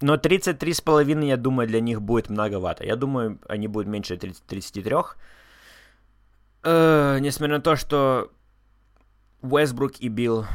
но 0.00 0.14
33,5, 0.14 1.26
я 1.26 1.36
думаю, 1.36 1.68
для 1.68 1.80
них 1.80 2.00
будет 2.00 2.30
многовато. 2.30 2.84
Я 2.84 2.96
думаю, 2.96 3.38
они 3.46 3.68
будут 3.68 3.88
меньше 3.88 4.16
30, 4.16 4.46
33. 4.46 4.94
Uh, 6.62 7.20
несмотря 7.20 7.56
на 7.56 7.62
то, 7.62 7.76
что 7.76 8.30
Уэсбрук 9.42 10.00
и 10.00 10.08
Билл 10.08 10.46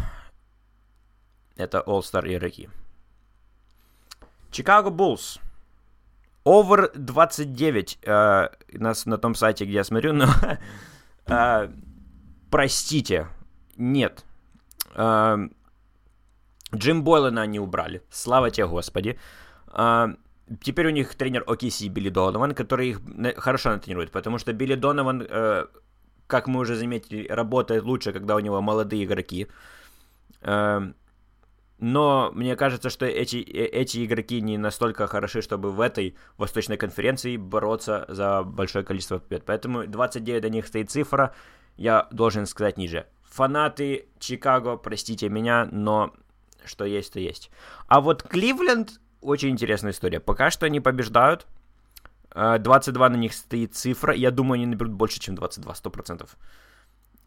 это 1.55 1.83
All-Star 1.86 2.25
игроки. 2.33 2.69
Чикаго 4.51 4.89
Буллс. 4.89 5.39
Over 6.45 6.91
29 6.95 8.00
э, 8.01 8.50
нас 8.73 9.05
на 9.05 9.17
том 9.17 9.35
сайте, 9.35 9.65
где 9.65 9.75
я 9.75 9.83
смотрю, 9.83 10.13
но 10.13 10.27
э, 11.27 11.69
простите, 12.50 13.27
нет. 13.77 14.25
Э, 14.95 15.38
Джим 16.75 17.03
Бойлена 17.03 17.41
они 17.43 17.59
убрали, 17.59 18.01
слава 18.09 18.51
тебе, 18.51 18.67
Господи. 18.67 19.17
Э, 19.73 20.15
теперь 20.62 20.88
у 20.88 20.91
них 20.91 21.15
тренер 21.15 21.43
OKC 21.47 21.88
Билли 21.88 22.09
Донован, 22.09 22.53
который 22.53 22.89
их 22.89 23.01
хорошо 23.38 23.77
тренирует, 23.77 24.12
потому 24.12 24.38
что 24.38 24.51
Билли 24.51 24.75
Донован, 24.75 25.25
э, 25.29 25.65
как 26.27 26.47
мы 26.47 26.59
уже 26.59 26.75
заметили, 26.75 27.25
работает 27.29 27.83
лучше, 27.83 28.12
когда 28.12 28.35
у 28.35 28.39
него 28.39 28.62
молодые 28.62 29.05
игроки. 29.05 29.47
Э, 30.41 30.91
но 31.79 32.31
мне 32.33 32.55
кажется, 32.55 32.89
что 32.89 33.05
эти, 33.05 33.37
э, 33.37 33.65
эти 33.65 34.05
игроки 34.05 34.41
не 34.41 34.57
настолько 34.57 35.07
хороши, 35.07 35.41
чтобы 35.41 35.71
в 35.71 35.81
этой 35.81 36.15
восточной 36.37 36.77
конференции 36.77 37.37
бороться 37.37 38.05
за 38.07 38.43
большое 38.43 38.85
количество 38.85 39.19
побед. 39.19 39.43
Поэтому 39.45 39.85
29 39.85 40.41
до 40.41 40.49
них 40.49 40.67
стоит 40.67 40.91
цифра, 40.91 41.33
я 41.75 42.07
должен 42.11 42.45
сказать 42.45 42.77
ниже. 42.77 43.07
Фанаты 43.23 44.07
Чикаго, 44.19 44.77
простите 44.77 45.29
меня, 45.29 45.67
но 45.71 46.13
что 46.65 46.85
есть, 46.85 47.13
то 47.13 47.19
есть. 47.19 47.49
А 47.87 47.99
вот 47.99 48.23
Кливленд, 48.23 49.01
очень 49.21 49.49
интересная 49.49 49.91
история. 49.91 50.19
Пока 50.19 50.51
что 50.51 50.65
они 50.65 50.79
побеждают. 50.79 51.47
22 52.33 53.05
э, 53.05 53.09
на 53.09 53.15
них 53.15 53.33
стоит 53.33 53.75
цифра. 53.75 54.13
Я 54.13 54.31
думаю, 54.31 54.55
они 54.55 54.65
наберут 54.65 54.93
больше, 54.93 55.19
чем 55.19 55.35
22, 55.35 55.73
100%. 55.73 56.29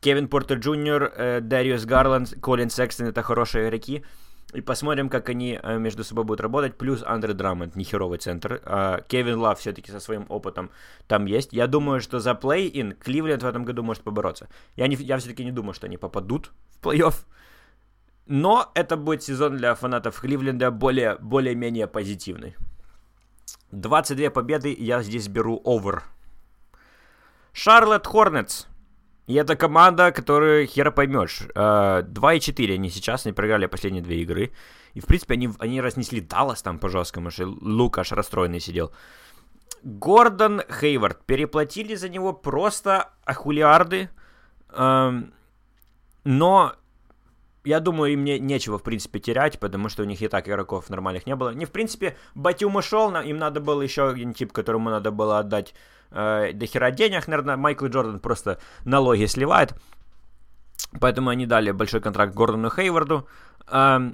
Кевин 0.01 0.29
Портер 0.29 0.59
Джуниор, 0.59 1.13
э, 1.17 1.41
Дариус 1.41 1.85
Гарланд, 1.85 2.35
Колин 2.41 2.71
Секстон— 2.71 3.07
это 3.09 3.23
хорошие 3.23 3.67
игроки. 3.67 4.05
И 4.55 4.61
посмотрим, 4.61 5.09
как 5.09 5.29
они 5.29 5.59
э, 5.61 5.79
между 5.79 6.05
собой 6.05 6.25
будут 6.25 6.41
работать. 6.41 6.79
Плюс 6.79 7.03
Андре 7.03 7.35
Драмонд, 7.35 7.75
нехеровый 7.75 8.19
центр. 8.19 8.61
А, 8.65 9.01
Кевин 9.09 9.39
Лав 9.39 9.59
все-таки 9.59 9.91
со 9.91 10.01
своим 10.01 10.27
опытом 10.29 10.71
там 11.09 11.27
есть. 11.27 11.53
Я 11.53 11.67
думаю, 11.67 12.01
что 12.01 12.21
за 12.21 12.31
плей-ин 12.31 12.95
Кливленд 12.95 13.43
в 13.43 13.47
этом 13.47 13.65
году 13.65 13.83
может 13.83 14.05
побороться. 14.05 14.49
Я, 14.77 14.87
не, 14.87 14.95
я 14.97 15.19
все-таки 15.19 15.45
не 15.45 15.53
думаю, 15.53 15.75
что 15.75 15.87
они 15.87 15.97
попадут 15.97 16.53
в 16.71 16.87
плей-офф. 16.87 17.15
Но 18.27 18.71
это 18.75 18.97
будет 18.97 19.23
сезон 19.23 19.57
для 19.57 19.75
фанатов 19.75 20.21
Кливленда 20.21 20.71
более, 20.71 21.17
более-менее 21.17 21.87
позитивный. 21.89 22.57
22 23.73 24.31
победы, 24.31 24.75
я 24.79 25.03
здесь 25.03 25.29
беру 25.29 25.61
овер. 25.65 26.05
Шарлотт 27.53 28.07
Хорнетс. 28.07 28.67
И 29.27 29.35
это 29.35 29.57
команда, 29.57 30.13
которую 30.13 30.67
хера 30.67 30.91
поймешь. 30.91 31.43
2-4 31.55 32.75
они 32.75 32.91
сейчас, 32.91 33.27
они 33.27 33.33
проиграли 33.33 33.67
последние 33.67 34.03
две 34.03 34.23
игры. 34.23 34.53
И, 34.95 35.01
в 35.01 35.07
принципе, 35.07 35.35
они, 35.35 35.51
они 35.59 35.81
разнесли 35.81 36.21
Даллас 36.21 36.63
там 36.63 36.79
по 36.79 36.89
жесткому, 36.89 37.31
что 37.31 37.47
Лукаш 37.47 38.13
расстроенный 38.13 38.61
сидел. 38.61 38.93
Гордон 39.83 40.63
Хейвард. 40.81 41.25
Переплатили 41.27 41.97
за 41.97 42.09
него 42.09 42.33
просто 42.33 43.11
ахулиарды. 43.25 44.11
Эм, 44.71 45.33
но 46.25 46.75
я 47.67 47.81
думаю, 47.81 48.13
им 48.13 48.25
не, 48.25 48.39
нечего, 48.39 48.79
в 48.79 48.83
принципе, 48.83 49.19
терять, 49.19 49.59
потому 49.59 49.89
что 49.89 50.03
у 50.03 50.07
них 50.07 50.23
и 50.23 50.29
так 50.29 50.49
игроков 50.49 50.89
нормальных 50.91 51.27
не 51.27 51.35
было. 51.37 51.55
Не, 51.55 51.67
в 51.67 51.71
принципе, 51.71 52.17
Батюм 52.35 52.77
ушел, 52.77 53.15
им 53.17 53.39
надо 53.39 53.61
было 53.61 53.83
еще 53.83 54.09
один 54.09 54.35
тип, 54.35 54.53
которому 54.53 54.91
надо 54.91 55.11
было 55.11 55.41
отдать 55.41 55.75
э, 56.11 56.53
до 56.53 56.67
хера 56.67 56.91
денег, 56.91 57.27
наверное, 57.29 57.57
Майкл 57.57 57.87
Джордан 57.87 58.21
просто 58.21 58.59
налоги 58.85 59.27
сливает. 59.27 59.75
Поэтому 61.01 61.31
они 61.31 61.47
дали 61.47 61.73
большой 61.73 62.01
контракт 62.01 62.35
Гордону 62.35 62.71
Хейварду. 62.71 63.27
Э, 63.69 64.13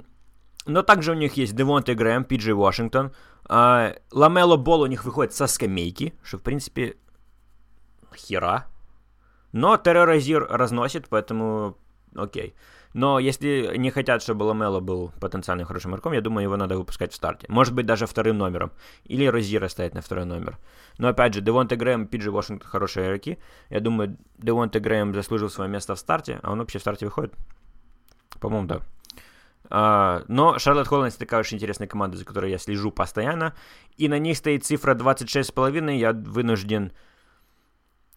но 0.65 0.81
также 0.81 1.11
у 1.11 1.15
них 1.15 1.37
есть 1.37 1.55
Девонте 1.55 1.93
Грэм, 1.93 2.23
Пиджи 2.23 2.55
Вашингтон. 2.55 3.11
Э, 3.49 3.93
Ламело 4.11 4.57
Бол 4.57 4.81
у 4.81 4.87
них 4.87 5.05
выходит 5.05 5.33
со 5.33 5.47
скамейки, 5.47 6.13
что, 6.23 6.37
в 6.37 6.41
принципе, 6.41 6.95
хера. 8.15 8.65
Но 9.51 9.77
терроризир 9.77 10.47
разносит, 10.49 11.07
поэтому 11.09 11.77
окей. 12.15 12.55
Но 12.93 13.17
если 13.19 13.75
не 13.77 13.89
хотят, 13.89 14.21
чтобы 14.21 14.43
Ламело 14.43 14.79
был 14.79 15.11
потенциально 15.19 15.65
хорошим 15.65 15.91
игроком, 15.91 16.13
я 16.13 16.21
думаю, 16.21 16.43
его 16.43 16.57
надо 16.57 16.77
выпускать 16.77 17.11
в 17.11 17.15
старте. 17.15 17.47
Может 17.49 17.73
быть, 17.73 17.85
даже 17.85 18.05
вторым 18.05 18.37
номером. 18.37 18.71
Или 19.05 19.25
Розира 19.25 19.67
стоять 19.67 19.95
на 19.95 20.01
второй 20.01 20.25
номер. 20.25 20.59
Но 20.99 21.07
опять 21.07 21.33
же, 21.33 21.41
Девонте 21.41 21.75
Грэм, 21.75 22.07
Пиджи 22.07 22.31
Вашингтон 22.31 22.69
хорошие 22.69 23.07
игроки. 23.07 23.39
Я 23.69 23.79
думаю, 23.79 24.17
Девонте 24.37 24.79
Грэм 24.79 25.13
заслужил 25.13 25.49
свое 25.49 25.69
место 25.69 25.95
в 25.95 25.99
старте, 25.99 26.39
а 26.43 26.51
он 26.51 26.59
вообще 26.59 26.77
в 26.77 26.81
старте 26.81 27.05
выходит. 27.05 27.33
По-моему, 28.39 28.67
да. 28.67 28.81
Uh, 29.69 30.25
но 30.27 30.59
Шарлотт 30.59 30.87
Холландс 30.87 31.15
такая 31.15 31.39
очень 31.39 31.55
интересная 31.55 31.87
команда, 31.87 32.17
за 32.17 32.25
которой 32.25 32.51
я 32.51 32.57
слежу 32.57 32.91
постоянно. 32.91 33.55
И 33.95 34.07
на 34.07 34.19
них 34.19 34.37
стоит 34.37 34.65
цифра 34.65 34.93
26,5. 34.93 35.95
Я 35.95 36.11
вынужден 36.11 36.91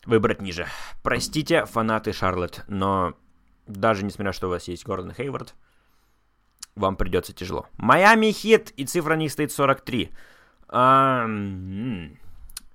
выбрать 0.04 0.42
ниже. 0.42 0.66
Простите, 1.02 1.64
фанаты 1.64 2.12
Шарлотт, 2.12 2.64
но 2.68 3.14
даже 3.66 4.04
несмотря, 4.04 4.32
что 4.32 4.46
у 4.46 4.50
вас 4.50 4.68
есть 4.68 4.84
Гордон 4.84 5.12
Хейвард, 5.12 5.54
вам 6.74 6.96
придется 6.96 7.32
тяжело. 7.32 7.66
Майами 7.76 8.30
Хит, 8.32 8.72
и 8.76 8.84
цифра 8.84 9.14
них 9.14 9.32
стоит 9.32 9.52
43. 9.52 10.10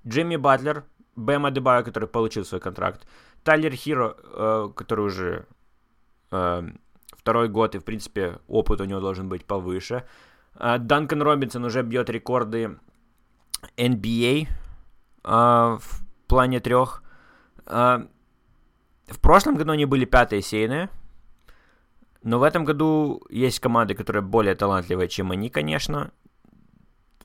Джимми 0.08 0.36
Батлер, 0.38 0.86
Бэм 1.16 1.46
Адебайо, 1.46 1.84
который 1.84 2.10
получил 2.10 2.46
свой 2.46 2.62
контракт, 2.62 3.06
Тайлер 3.44 3.74
Хиро, 3.74 4.16
э, 4.18 4.70
который 4.76 5.06
уже 5.06 5.46
э, 6.32 6.64
второй 7.12 7.50
год, 7.50 7.76
и, 7.76 7.80
в 7.80 7.84
принципе, 7.84 8.40
опыт 8.48 8.82
у 8.82 8.86
него 8.86 9.00
должен 9.00 9.30
быть 9.30 9.46
повыше. 9.46 10.04
Э, 10.56 10.78
Данкан 10.80 11.22
Робинсон 11.22 11.66
уже 11.66 11.84
бьет 11.84 12.10
рекорды 12.10 12.78
NBA 13.78 14.48
в 15.24 15.82
плане 16.28 16.60
трех. 16.60 17.04
В 19.12 19.20
прошлом 19.20 19.56
году 19.56 19.72
они 19.72 19.86
были 19.86 20.06
пятые 20.06 20.42
сейные, 20.42 20.90
но 22.24 22.40
в 22.40 22.44
этом 22.44 22.66
году 22.66 23.22
есть 23.30 23.60
команды, 23.60 23.94
которые 23.94 24.22
более 24.22 24.56
талантливые, 24.56 25.10
чем 25.10 25.32
они, 25.32 25.50
конечно. 25.50 26.12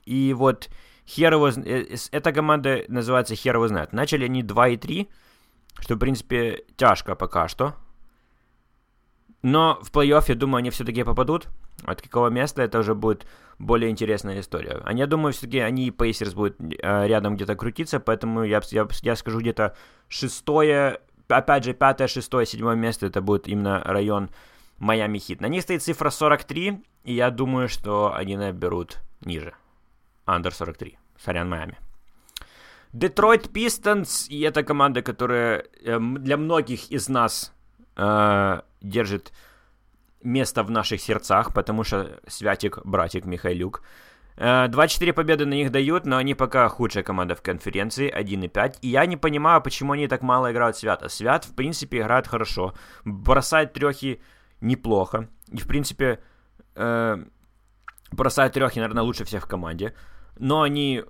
И 0.05 0.33
вот 0.33 0.69
хер 1.07 1.33
его... 1.33 1.49
Эта 2.11 2.31
команда 2.33 2.83
называется 2.87 3.35
хер 3.35 3.67
знает. 3.67 3.93
Начали 3.93 4.25
они 4.25 4.43
2 4.43 4.67
и 4.69 4.77
3, 4.77 5.09
что, 5.79 5.95
в 5.95 5.99
принципе, 5.99 6.63
тяжко 6.75 7.15
пока 7.15 7.47
что. 7.47 7.75
Но 9.43 9.79
в 9.81 9.91
плей-офф, 9.91 10.23
я 10.27 10.35
думаю, 10.35 10.59
они 10.59 10.71
все-таки 10.71 11.03
попадут. 11.03 11.47
От 11.83 12.01
какого 12.01 12.29
места 12.29 12.63
это 12.63 12.79
уже 12.79 12.95
будет 12.95 13.27
более 13.59 13.91
интересная 13.91 14.39
история. 14.39 14.81
А 14.83 14.93
я 14.93 15.05
думаю, 15.05 15.31
все-таки 15.31 15.59
они 15.59 15.87
и 15.87 15.91
Пейсерс 15.91 16.33
будут 16.33 16.59
э, 16.59 17.07
рядом 17.07 17.35
где-то 17.35 17.55
крутиться, 17.55 17.99
поэтому 17.99 18.43
я, 18.43 18.61
я, 18.71 18.87
я 19.01 19.15
скажу 19.15 19.39
где-то 19.39 19.75
шестое, 20.07 21.01
опять 21.27 21.63
же, 21.63 21.73
пятое, 21.73 22.07
шестое, 22.07 22.45
седьмое 22.45 22.75
место, 22.75 23.05
это 23.05 23.21
будет 23.21 23.47
именно 23.47 23.81
район 23.83 24.29
Майами 24.79 25.19
Хит. 25.19 25.41
На 25.41 25.47
них 25.47 25.63
стоит 25.63 25.83
цифра 25.83 26.09
43, 26.09 26.83
и 27.03 27.13
я 27.13 27.29
думаю, 27.29 27.69
что 27.69 28.13
они 28.13 28.37
наберут 28.37 28.99
ниже. 29.21 29.53
Under 30.25 30.51
43. 30.51 30.97
Сорян, 31.17 31.49
Майами. 31.49 31.77
Детройт 32.93 33.49
Пистонс, 33.51 34.27
и 34.29 34.41
это 34.41 34.63
команда, 34.63 35.01
которая 35.01 35.65
э, 35.83 35.99
для 35.99 36.37
многих 36.37 36.91
из 36.91 37.09
нас 37.09 37.53
э, 37.95 38.61
держит 38.81 39.33
место 40.23 40.63
в 40.63 40.71
наших 40.71 41.01
сердцах, 41.01 41.53
потому 41.53 41.83
что 41.83 42.19
Святик, 42.27 42.79
братик 42.85 43.25
Михайлюк. 43.25 43.83
24 44.37 45.11
э, 45.11 45.13
победы 45.13 45.45
на 45.45 45.53
них 45.53 45.71
дают, 45.71 46.05
но 46.05 46.17
они 46.17 46.35
пока 46.35 46.69
худшая 46.69 47.03
команда 47.03 47.35
в 47.35 47.41
конференции, 47.41 48.13
1,5. 48.13 48.77
И 48.81 48.89
я 48.89 49.05
не 49.05 49.17
понимаю, 49.17 49.61
почему 49.61 49.93
они 49.93 50.07
так 50.07 50.21
мало 50.21 50.51
играют 50.51 50.77
Свята. 50.77 51.09
Свят, 51.09 51.45
в 51.45 51.55
принципе, 51.55 51.99
играет 51.99 52.27
хорошо. 52.27 52.73
Бросает 53.03 53.73
трехи 53.73 54.21
неплохо. 54.61 55.27
И, 55.51 55.57
в 55.57 55.67
принципе, 55.67 56.19
э, 56.75 57.17
бросает 58.11 58.53
трехи, 58.53 58.79
наверное, 58.79 59.03
лучше 59.03 59.25
всех 59.25 59.45
в 59.45 59.47
команде. 59.47 59.93
Но 60.37 60.61
они 60.61 61.03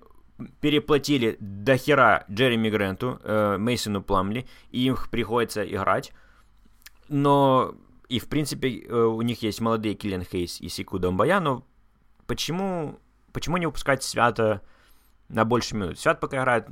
переплатили 0.60 1.36
до 1.40 1.76
хера 1.76 2.24
Джереми 2.30 2.70
Гранту, 2.70 3.20
э, 3.22 3.58
Мейсону 3.58 4.02
Пламли, 4.02 4.46
и 4.70 4.86
им 4.86 4.96
приходится 5.10 5.62
играть. 5.64 6.12
Но 7.08 7.74
и, 8.08 8.18
в 8.18 8.28
принципе, 8.28 8.80
э, 8.80 8.94
у 8.94 9.20
них 9.22 9.42
есть 9.42 9.60
молодые 9.60 9.94
Киллиан 9.94 10.22
Хейс 10.22 10.60
и 10.60 10.68
Сику 10.68 10.98
Домбая, 10.98 11.40
но 11.40 11.64
почему, 12.26 12.98
почему 13.32 13.56
не 13.56 13.66
выпускать 13.66 14.02
Свята 14.02 14.62
на 15.28 15.44
больше 15.44 15.76
минут? 15.76 15.98
Свят 15.98 16.20
пока 16.20 16.38
играет, 16.38 16.68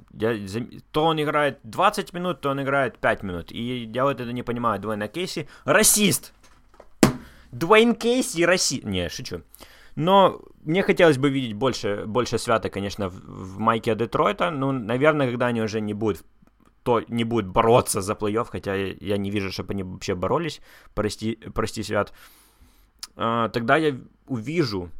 то 0.90 1.04
он 1.04 1.22
играет 1.22 1.60
20 1.62 2.12
минут, 2.12 2.40
то 2.40 2.50
он 2.50 2.62
играет 2.62 2.98
5 2.98 3.22
минут. 3.22 3.52
И 3.52 3.84
я 3.84 4.04
вот 4.04 4.20
это 4.20 4.32
не 4.32 4.42
понимаю. 4.42 4.80
Дуэйна 4.80 5.08
Кейси 5.08 5.48
расист! 5.64 6.32
Дуэйн 7.52 7.94
Кейси 7.94 8.42
расист! 8.42 8.84
Не, 8.84 9.08
шучу. 9.08 9.42
Но 9.94 10.42
мне 10.62 10.82
хотелось 10.82 11.16
бы 11.16 11.30
видеть 11.30 11.54
больше, 11.54 12.04
больше 12.06 12.38
свята, 12.38 12.68
конечно, 12.68 13.08
в, 13.08 13.14
в 13.14 13.58
майке 13.58 13.94
Детройта. 13.94 14.50
Ну, 14.50 14.72
наверное, 14.72 15.26
когда 15.26 15.46
они 15.46 15.62
уже 15.62 15.80
не 15.80 15.94
будут 15.94 16.22
то 16.82 17.02
не 17.08 17.24
будет 17.24 17.48
бороться 17.48 18.00
за 18.00 18.12
плей-офф, 18.12 18.46
хотя 18.48 18.76
я 18.76 19.16
не 19.16 19.28
вижу, 19.32 19.50
чтобы 19.50 19.72
они 19.72 19.82
вообще 19.82 20.14
боролись, 20.14 20.60
прости, 20.94 21.34
прости 21.52 21.82
Свят, 21.82 22.12
а, 23.16 23.48
тогда 23.48 23.76
я 23.76 23.98
увижу, 24.28 24.90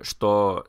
что 0.00 0.66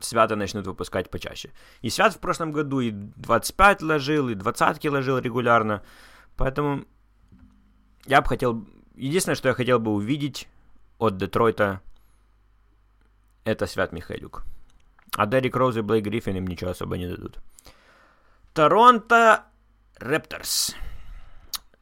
Свята 0.00 0.36
начнут 0.36 0.66
выпускать 0.66 1.10
почаще. 1.10 1.50
И 1.80 1.90
Свят 1.90 2.14
в 2.14 2.18
прошлом 2.18 2.52
году 2.52 2.80
и 2.80 2.90
25 2.90 3.82
ложил, 3.82 4.28
и 4.28 4.34
20 4.34 4.84
ложил 4.86 5.18
регулярно, 5.18 5.82
поэтому 6.36 6.84
я 8.06 8.20
бы 8.20 8.28
хотел... 8.28 8.66
Единственное, 8.94 9.36
что 9.36 9.48
я 9.48 9.54
хотел 9.54 9.78
бы 9.78 9.92
увидеть 9.92 10.48
от 10.98 11.16
Детройта, 11.16 11.80
это 13.44 13.66
Свят 13.66 13.92
Михайлюк. 13.92 14.44
А 15.16 15.26
Дерек 15.26 15.56
Роуз 15.56 15.76
и 15.76 15.80
Блейк 15.80 16.04
Гриффин 16.04 16.36
им 16.36 16.46
ничего 16.46 16.70
особо 16.70 16.96
не 16.96 17.08
дадут. 17.08 17.38
Торонто 18.54 19.44
Репторс. 19.98 20.74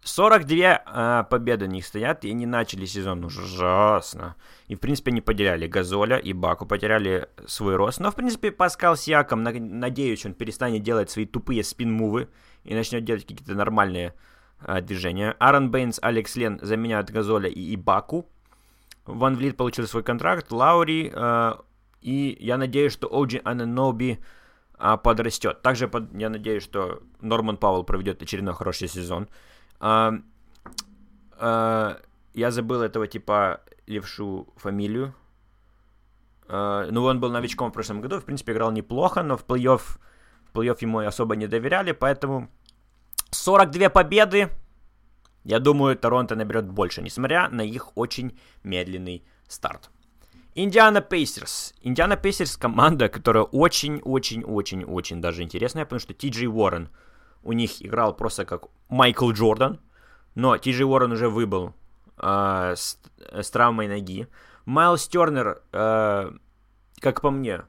42 0.02 0.82
э, 0.86 1.24
победы 1.28 1.66
у 1.66 1.68
них 1.68 1.84
стоят, 1.84 2.24
и 2.24 2.30
они 2.30 2.46
начали 2.46 2.86
сезон 2.86 3.24
ужасно. 3.24 4.36
И, 4.68 4.74
в 4.74 4.80
принципе, 4.80 5.10
они 5.10 5.20
потеряли 5.20 5.66
Газоля 5.66 6.16
и 6.16 6.32
Баку, 6.32 6.66
потеряли 6.66 7.28
свой 7.46 7.76
рост. 7.76 8.00
Но, 8.00 8.10
в 8.10 8.14
принципе, 8.14 8.50
Паскал 8.50 8.96
Сиаком, 8.96 9.42
надеюсь, 9.42 10.24
он 10.24 10.34
перестанет 10.34 10.82
делать 10.82 11.10
свои 11.10 11.26
тупые 11.26 11.62
спин-мувы 11.62 12.28
и 12.64 12.74
начнет 12.74 13.04
делать 13.04 13.26
какие-то 13.26 13.54
нормальные 13.54 14.14
э, 14.62 14.80
движения. 14.80 15.36
Аарон 15.38 15.70
Бейнс, 15.70 15.98
Алекс 16.00 16.34
Лен 16.36 16.58
заменяют 16.62 17.10
Газоля 17.10 17.50
и 17.50 17.74
Ибаку. 17.74 18.26
Ван 19.04 19.36
Влит 19.36 19.56
получил 19.56 19.86
свой 19.86 20.02
контракт, 20.02 20.50
Лаури, 20.50 21.12
э, 21.14 21.52
и 22.00 22.38
я 22.40 22.56
надеюсь, 22.56 22.92
что 22.92 23.08
Оджи 23.12 23.40
Ананоби 23.44 24.18
а, 24.78 24.96
подрастет. 24.96 25.60
Также 25.60 25.88
под, 25.88 26.14
я 26.14 26.30
надеюсь, 26.30 26.62
что 26.62 27.02
Норман 27.20 27.58
Пауэлл 27.58 27.84
проведет 27.84 28.22
очередной 28.22 28.54
хороший 28.54 28.88
сезон. 28.88 29.28
А, 29.80 30.12
а, 31.38 32.00
я 32.34 32.50
забыл 32.50 32.82
этого 32.82 33.06
типа 33.06 33.62
левшу 33.86 34.46
фамилию. 34.56 35.14
А, 36.48 36.86
ну, 36.90 37.02
он 37.04 37.20
был 37.20 37.30
новичком 37.30 37.70
в 37.70 37.72
прошлом 37.72 38.00
году, 38.00 38.20
в 38.20 38.24
принципе, 38.24 38.52
играл 38.52 38.72
неплохо, 38.72 39.22
но 39.22 39.36
в 39.36 39.44
плей-офф, 39.44 39.80
плей-офф 40.52 40.76
ему 40.80 40.98
особо 40.98 41.36
не 41.36 41.46
доверяли, 41.46 41.92
поэтому 41.92 42.48
42 43.30 43.88
победы. 43.88 44.50
Я 45.44 45.58
думаю, 45.58 45.96
Торонто 45.96 46.36
наберет 46.36 46.68
больше, 46.68 47.02
несмотря 47.02 47.48
на 47.48 47.62
их 47.62 47.96
очень 47.96 48.38
медленный 48.62 49.24
старт. 49.48 49.90
Индиана 50.54 51.00
Пейсерс. 51.00 51.72
Индиана 51.80 52.16
Пейсерс 52.16 52.56
команда, 52.56 53.08
которая 53.08 53.44
очень-очень-очень-очень 53.44 55.20
даже 55.20 55.42
интересная, 55.42 55.84
потому 55.84 56.00
что 56.00 56.12
Ти 56.12 56.28
Джей 56.28 56.48
Уоррен 56.48 56.90
у 57.42 57.52
них 57.52 57.84
играл 57.84 58.14
просто 58.14 58.44
как 58.44 58.64
Майкл 58.88 59.30
Джордан, 59.30 59.80
но 60.34 60.56
Ти 60.58 60.72
Джей 60.72 60.84
Уоррен 60.84 61.12
уже 61.12 61.28
выбыл 61.28 61.74
э, 62.18 62.74
с, 62.76 62.98
с 63.32 63.50
травмой 63.50 63.88
ноги. 63.88 64.26
Майлз 64.64 65.08
Тернер, 65.08 65.62
э, 65.72 66.30
как 67.00 67.20
по 67.20 67.30
мне, 67.30 67.62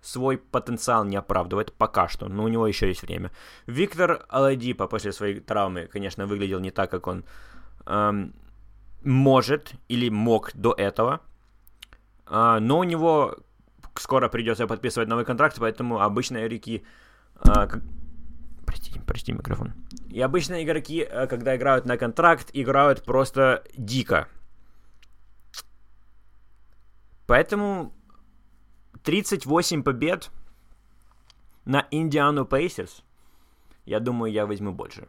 свой 0.00 0.38
потенциал 0.38 1.04
не 1.04 1.16
оправдывает 1.16 1.72
пока 1.72 2.08
что, 2.08 2.28
но 2.28 2.44
у 2.44 2.48
него 2.48 2.66
еще 2.66 2.88
есть 2.88 3.02
время. 3.02 3.30
Виктор 3.66 4.24
Аладипа 4.28 4.86
после 4.86 5.12
своей 5.12 5.40
травмы, 5.40 5.86
конечно, 5.86 6.26
выглядел 6.26 6.60
не 6.60 6.70
так, 6.70 6.90
как 6.90 7.06
он 7.06 7.24
эм, 7.86 8.34
может 9.02 9.72
или 9.88 10.08
мог 10.08 10.50
до 10.54 10.72
этого. 10.72 11.20
А, 12.26 12.60
но 12.60 12.78
у 12.78 12.84
него 12.84 13.36
скоро 13.96 14.28
придется 14.28 14.66
подписывать 14.66 15.08
новый 15.08 15.24
контракт, 15.24 15.56
поэтому 15.58 16.00
обычно 16.00 16.46
игроки... 16.46 16.84
А, 17.40 17.66
как... 17.66 17.82
Простите, 17.82 18.07
прости 19.08 19.32
микрофон. 19.32 19.72
И 20.08 20.20
обычно 20.20 20.62
игроки, 20.62 21.00
э, 21.00 21.26
когда 21.26 21.56
играют 21.56 21.86
на 21.86 21.96
контракт, 21.96 22.50
играют 22.52 23.04
просто 23.04 23.64
дико. 23.76 24.28
Поэтому 27.26 27.92
38 29.02 29.82
побед 29.82 30.30
на 31.64 31.86
Индиану 31.90 32.44
Пейсерс, 32.44 33.02
я 33.84 34.00
думаю, 34.00 34.32
я 34.32 34.46
возьму 34.46 34.72
больше. 34.72 35.08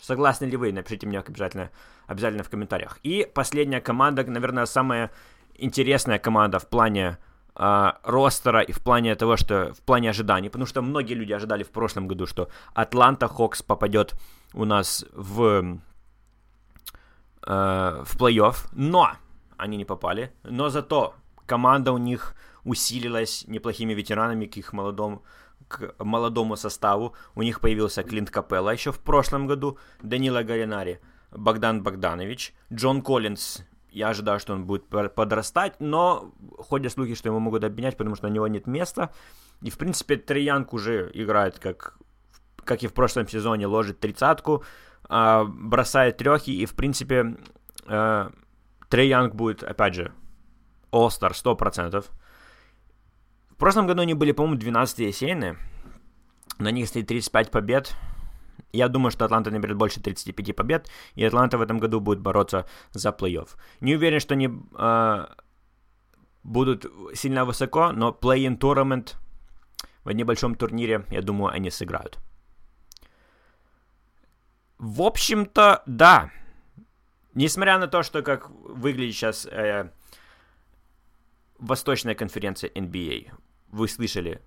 Согласны 0.00 0.46
ли 0.46 0.56
вы? 0.56 0.72
Напишите 0.72 1.06
мне 1.06 1.18
обязательно, 1.18 1.70
обязательно 2.06 2.44
в 2.44 2.50
комментариях. 2.50 2.98
И 3.02 3.28
последняя 3.34 3.80
команда, 3.80 4.24
наверное, 4.24 4.66
самая 4.66 5.10
интересная 5.54 6.18
команда 6.18 6.58
в 6.58 6.68
плане 6.68 7.18
э, 7.58 7.92
ростера 8.04 8.60
и 8.60 8.72
в 8.72 8.80
плане 8.80 9.14
того, 9.14 9.36
что 9.36 9.72
в 9.74 9.80
плане 9.82 10.10
ожиданий, 10.10 10.48
потому 10.48 10.66
что 10.66 10.82
многие 10.82 11.14
люди 11.14 11.32
ожидали 11.32 11.62
в 11.62 11.70
прошлом 11.70 12.08
году, 12.08 12.26
что 12.26 12.48
Атланта 12.74 13.28
Хокс 13.28 13.62
попадет 13.62 14.14
у 14.54 14.64
нас 14.64 15.04
в, 15.12 15.80
э, 17.46 18.04
в 18.04 18.16
плей-офф, 18.16 18.56
но 18.72 19.10
они 19.56 19.76
не 19.76 19.84
попали, 19.84 20.32
но 20.44 20.70
зато 20.70 21.14
команда 21.46 21.92
у 21.92 21.98
них 21.98 22.34
усилилась 22.64 23.44
неплохими 23.48 23.94
ветеранами 23.94 24.46
к 24.46 24.56
их 24.56 24.72
молодому, 24.72 25.22
к 25.68 25.94
молодому 25.98 26.56
составу. 26.56 27.14
У 27.34 27.42
них 27.42 27.60
появился 27.60 28.02
Клинт 28.02 28.30
Капелла 28.30 28.70
еще 28.70 28.92
в 28.92 28.98
прошлом 28.98 29.46
году, 29.46 29.78
Данила 30.02 30.42
Гаринари, 30.42 31.00
Богдан 31.30 31.82
Богданович, 31.82 32.54
Джон 32.72 33.02
Коллинз 33.02 33.62
Я 33.98 34.10
ожидаю, 34.10 34.38
что 34.38 34.52
он 34.52 34.64
будет 34.64 34.86
подрастать, 34.86 35.80
но 35.80 36.32
ходят 36.56 36.92
слухи, 36.92 37.16
что 37.16 37.28
его 37.28 37.40
могут 37.40 37.64
обменять, 37.64 37.96
потому 37.96 38.14
что 38.14 38.28
на 38.28 38.32
него 38.32 38.46
нет 38.46 38.68
места. 38.68 39.10
И, 39.60 39.70
в 39.70 39.76
принципе, 39.76 40.16
Триянг 40.16 40.72
уже 40.72 41.10
играет, 41.14 41.58
как, 41.58 41.98
как 42.64 42.84
и 42.84 42.86
в 42.86 42.92
прошлом 42.92 43.26
сезоне, 43.26 43.66
ложит 43.66 43.98
тридцатку, 43.98 44.62
э, 45.10 45.44
бросает 45.48 46.16
трехи, 46.16 46.50
и, 46.50 46.64
в 46.64 46.74
принципе, 46.74 47.38
э, 47.88 48.30
Янг 48.92 49.34
будет, 49.34 49.64
опять 49.64 49.94
же, 49.94 50.12
All-Star 50.92 51.32
100%. 51.32 52.04
В 53.50 53.56
прошлом 53.56 53.88
году 53.88 54.02
они 54.02 54.14
были, 54.14 54.30
по-моему, 54.30 54.60
12-е 54.60 55.12
сейны. 55.12 55.56
На 56.60 56.70
них 56.70 56.86
стоит 56.86 57.08
35 57.08 57.50
побед. 57.50 57.96
Я 58.72 58.88
думаю, 58.88 59.10
что 59.10 59.24
Атланта 59.24 59.50
наберет 59.50 59.76
больше 59.76 60.00
35 60.00 60.56
побед, 60.56 60.90
и 61.14 61.24
Атланта 61.24 61.58
в 61.58 61.62
этом 61.62 61.78
году 61.78 62.00
будет 62.00 62.20
бороться 62.20 62.66
за 62.92 63.10
плей-офф. 63.10 63.48
Не 63.80 63.96
уверен, 63.96 64.20
что 64.20 64.34
они 64.34 64.50
э, 64.78 65.26
будут 66.42 66.86
сильно 67.14 67.44
высоко, 67.44 67.92
но 67.92 68.10
play-in 68.10 68.58
tournament 68.58 69.16
в 70.04 70.12
небольшом 70.12 70.54
турнире, 70.54 71.04
я 71.10 71.22
думаю, 71.22 71.52
они 71.52 71.70
сыграют. 71.70 72.18
В 74.78 75.02
общем-то, 75.02 75.82
да. 75.86 76.30
Несмотря 77.34 77.78
на 77.78 77.88
то, 77.88 78.02
что 78.02 78.22
как 78.22 78.50
выглядит 78.50 79.14
сейчас 79.14 79.46
э, 79.46 79.90
Восточная 81.58 82.14
конференция 82.14 82.70
NBA, 82.70 83.32
вы 83.70 83.88
слышали, 83.88 84.40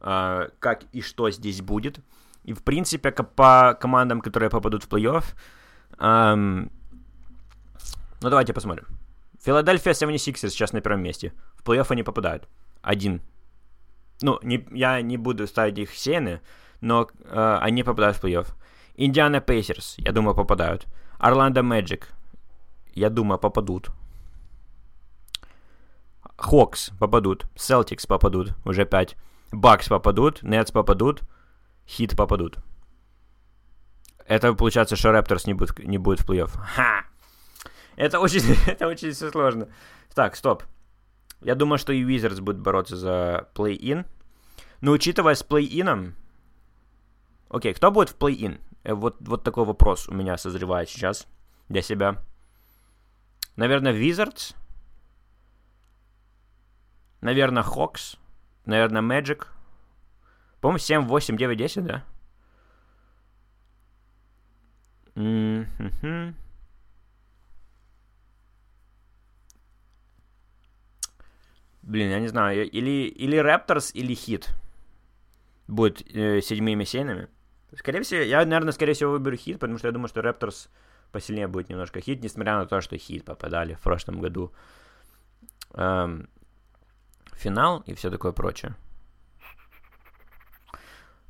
э, 0.00 0.48
как 0.58 0.84
и 0.92 1.00
что 1.00 1.30
здесь 1.30 1.62
будет. 1.62 2.00
И, 2.50 2.52
в 2.52 2.62
принципе, 2.64 3.12
по 3.12 3.78
командам, 3.80 4.20
которые 4.20 4.50
попадут 4.50 4.82
в 4.82 4.88
плей-офф, 4.88 5.24
эм, 6.00 6.70
ну, 8.22 8.30
давайте 8.30 8.52
посмотрим. 8.52 8.86
Филадельфия 9.44 9.92
76ers 9.92 10.50
сейчас 10.50 10.72
на 10.72 10.80
первом 10.80 11.00
месте. 11.00 11.32
В 11.54 11.62
плей-офф 11.62 11.86
они 11.92 12.02
попадают. 12.02 12.48
Один. 12.82 13.20
Ну, 14.22 14.40
не, 14.42 14.66
я 14.72 15.00
не 15.00 15.16
буду 15.16 15.46
ставить 15.46 15.78
их 15.78 15.94
сены, 15.94 16.40
но 16.80 17.06
э, 17.24 17.58
они 17.62 17.84
попадают 17.84 18.16
в 18.16 18.24
плей-офф. 18.24 18.46
Индиана 18.96 19.40
Пейсерс, 19.40 19.94
я 19.98 20.10
думаю, 20.10 20.34
попадают. 20.34 20.88
Орландо 21.20 21.62
Мэджик, 21.62 22.08
я 22.94 23.10
думаю, 23.10 23.38
попадут. 23.38 23.90
Хокс 26.36 26.90
попадут. 26.98 27.46
Селтикс 27.54 28.06
попадут, 28.06 28.54
уже 28.64 28.84
5. 28.84 29.16
Бакс 29.52 29.88
попадут, 29.88 30.42
Нетс 30.42 30.72
попадут, 30.72 31.22
Хит 31.90 32.16
попадут. 32.16 32.58
Это 34.24 34.54
получается, 34.54 34.94
что 34.94 35.10
Рапторс 35.10 35.46
не 35.46 35.54
будет, 35.54 35.76
не 35.80 35.98
будет 35.98 36.20
в 36.20 36.30
плей-офф. 36.30 36.50
Ха! 36.50 37.04
Это 37.96 38.20
очень, 38.20 38.42
это 38.66 38.86
очень 38.86 39.10
все 39.10 39.30
сложно. 39.30 39.68
Так, 40.14 40.36
стоп. 40.36 40.62
Я 41.40 41.56
думаю, 41.56 41.78
что 41.78 41.92
и 41.92 42.04
Wizards 42.04 42.40
будет 42.40 42.60
бороться 42.60 42.96
за 42.96 43.48
плей-ин. 43.54 44.06
Но 44.80 44.92
учитывая 44.92 45.34
с 45.34 45.42
плей-ином... 45.42 46.14
Окей, 47.48 47.74
кто 47.74 47.90
будет 47.90 48.10
в 48.10 48.16
плей-ин? 48.16 48.60
Э, 48.84 48.94
вот, 48.94 49.16
вот 49.18 49.42
такой 49.42 49.64
вопрос 49.64 50.08
у 50.08 50.14
меня 50.14 50.38
созревает 50.38 50.88
сейчас 50.88 51.26
для 51.68 51.82
себя. 51.82 52.22
Наверное, 53.56 53.92
Wizards. 53.92 54.54
Наверное, 57.20 57.64
Hawks. 57.64 58.16
Наверное, 58.64 59.02
Magic. 59.02 59.48
По-моему, 60.60 60.78
7, 60.78 61.06
8, 61.06 61.36
9, 61.36 61.56
10, 61.56 61.84
да? 61.84 62.04
Mm-hmm. 65.14 66.34
Блин, 71.82 72.10
я 72.10 72.20
не 72.20 72.28
знаю. 72.28 72.70
Или, 72.70 73.08
или 73.08 73.38
Raptors, 73.38 73.92
или 73.92 74.14
Хит 74.14 74.54
будет 75.66 76.02
э, 76.14 76.40
седьмыми 76.40 76.84
сейнами. 76.84 77.28
Скорее 77.74 78.02
всего, 78.02 78.20
я, 78.20 78.44
наверное, 78.44 78.72
скорее 78.72 78.94
всего 78.94 79.12
выберу 79.12 79.36
Хит, 79.36 79.58
потому 79.58 79.78
что 79.78 79.88
я 79.88 79.92
думаю, 79.92 80.08
что 80.08 80.20
Raptors 80.20 80.68
посильнее 81.12 81.48
будет 81.48 81.68
немножко 81.68 82.00
Хит, 82.00 82.22
несмотря 82.22 82.56
на 82.56 82.66
то, 82.66 82.80
что 82.80 82.96
Хит 82.98 83.24
попадали 83.24 83.74
в 83.74 83.80
прошлом 83.80 84.20
году 84.20 84.52
эм, 85.74 86.28
финал 87.32 87.82
и 87.86 87.94
все 87.94 88.10
такое 88.10 88.32
прочее. 88.32 88.74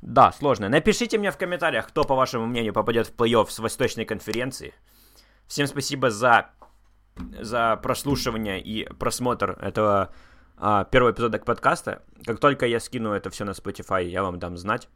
Да, 0.01 0.31
сложно. 0.31 0.67
Напишите 0.67 1.17
мне 1.17 1.31
в 1.31 1.37
комментариях, 1.37 1.87
кто, 1.87 2.03
по 2.03 2.15
вашему 2.15 2.47
мнению, 2.47 2.73
попадет 2.73 3.07
в 3.07 3.15
плей-офф 3.15 3.49
с 3.49 3.59
Восточной 3.59 4.05
конференции. 4.05 4.73
Всем 5.47 5.67
спасибо 5.67 6.09
за, 6.09 6.49
за 7.39 7.75
прослушивание 7.77 8.59
и 8.61 8.91
просмотр 8.93 9.57
этого 9.61 10.11
а, 10.57 10.85
первого 10.85 11.11
эпизода 11.11 11.37
подкаста. 11.39 12.01
Как 12.25 12.39
только 12.39 12.65
я 12.65 12.79
скину 12.79 13.11
это 13.11 13.29
все 13.29 13.45
на 13.45 13.51
Spotify, 13.51 14.03
я 14.03 14.23
вам 14.23 14.39
дам 14.39 14.57
знать. 14.57 14.89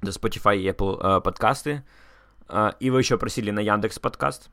До 0.00 0.10
Spotify 0.10 0.56
и 0.56 0.68
Apple 0.68 0.98
а, 1.00 1.20
подкасты. 1.20 1.84
А, 2.48 2.74
и 2.80 2.88
вы 2.90 3.00
еще 3.00 3.18
просили 3.18 3.50
на 3.50 3.60
Яндекс 3.60 3.98
подкаст. 3.98 4.50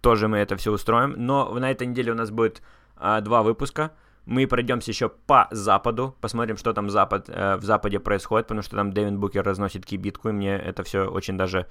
Тоже 0.00 0.28
мы 0.28 0.38
это 0.38 0.56
все 0.56 0.72
устроим. 0.72 1.14
Но 1.16 1.52
на 1.52 1.70
этой 1.70 1.86
неделе 1.86 2.12
у 2.12 2.14
нас 2.14 2.30
будет 2.30 2.62
а, 2.96 3.20
два 3.20 3.42
выпуска. 3.42 3.92
Мы 4.24 4.46
пройдемся 4.46 4.90
еще 4.90 5.08
по 5.08 5.48
Западу, 5.50 6.16
посмотрим, 6.20 6.56
что 6.56 6.72
там 6.72 6.90
запад, 6.90 7.28
э, 7.28 7.56
в 7.56 7.64
Западе 7.64 7.98
происходит, 7.98 8.46
потому 8.46 8.62
что 8.62 8.76
там 8.76 8.92
Дэвин 8.92 9.18
Букер 9.18 9.44
разносит 9.44 9.84
кибитку, 9.84 10.28
и 10.28 10.32
мне 10.32 10.54
это 10.54 10.84
все 10.84 11.06
очень 11.06 11.36
даже, 11.36 11.66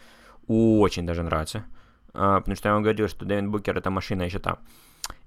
очень 0.48 1.06
даже 1.06 1.24
нравится. 1.24 1.66
Э, 2.14 2.40
потому 2.40 2.56
что 2.56 2.70
я 2.70 2.74
вам 2.74 2.84
говорил, 2.84 3.08
что 3.08 3.26
Дэвин 3.26 3.52
Букер 3.52 3.78
это 3.78 3.90
машина 3.90 4.24
еще 4.24 4.40
там. 4.40 4.60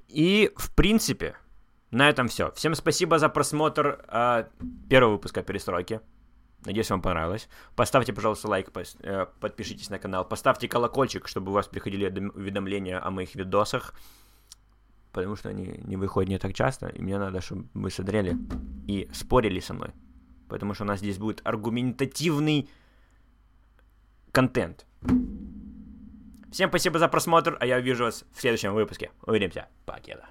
И, 0.09 0.53
в 0.57 0.75
принципе, 0.75 1.35
на 1.91 2.09
этом 2.09 2.29
все. 2.29 2.51
Всем 2.53 2.75
спасибо 2.75 3.19
за 3.19 3.29
просмотр 3.29 4.05
э, 4.09 4.45
первого 4.91 5.13
выпуска 5.13 5.43
перестройки. 5.43 6.01
Надеюсь, 6.67 6.91
вам 6.91 7.03
понравилось. 7.03 7.49
Поставьте, 7.77 8.13
пожалуйста, 8.13 8.49
лайк, 8.49 8.71
э, 9.01 9.27
подпишитесь 9.41 9.91
на 9.91 9.99
канал, 9.99 10.25
поставьте 10.25 10.67
колокольчик, 10.67 11.29
чтобы 11.29 11.51
у 11.51 11.55
вас 11.55 11.69
приходили 11.69 12.07
уведомления 12.35 13.05
о 13.05 13.11
моих 13.11 13.35
видосах 13.35 13.95
потому 15.15 15.37
что 15.37 15.49
они 15.49 15.81
не 15.85 15.97
выходят 15.97 16.29
не 16.29 16.39
так 16.39 16.53
часто, 16.53 16.89
и 16.89 17.01
мне 17.01 17.19
надо, 17.19 17.41
чтобы 17.41 17.69
вы 17.73 17.91
смотрели 17.91 18.37
и 18.89 19.09
спорили 19.13 19.61
со 19.61 19.73
мной, 19.73 19.91
потому 20.49 20.75
что 20.75 20.85
у 20.85 20.87
нас 20.87 20.99
здесь 20.99 21.19
будет 21.19 21.41
аргументативный 21.45 22.69
контент. 24.33 24.87
Всем 26.51 26.69
спасибо 26.69 26.99
за 26.99 27.09
просмотр, 27.09 27.57
а 27.61 27.67
я 27.67 27.77
увижу 27.77 28.05
вас 28.05 28.25
в 28.33 28.41
следующем 28.41 28.75
выпуске. 28.75 29.11
Увидимся. 29.27 29.69
Покеда. 29.87 30.27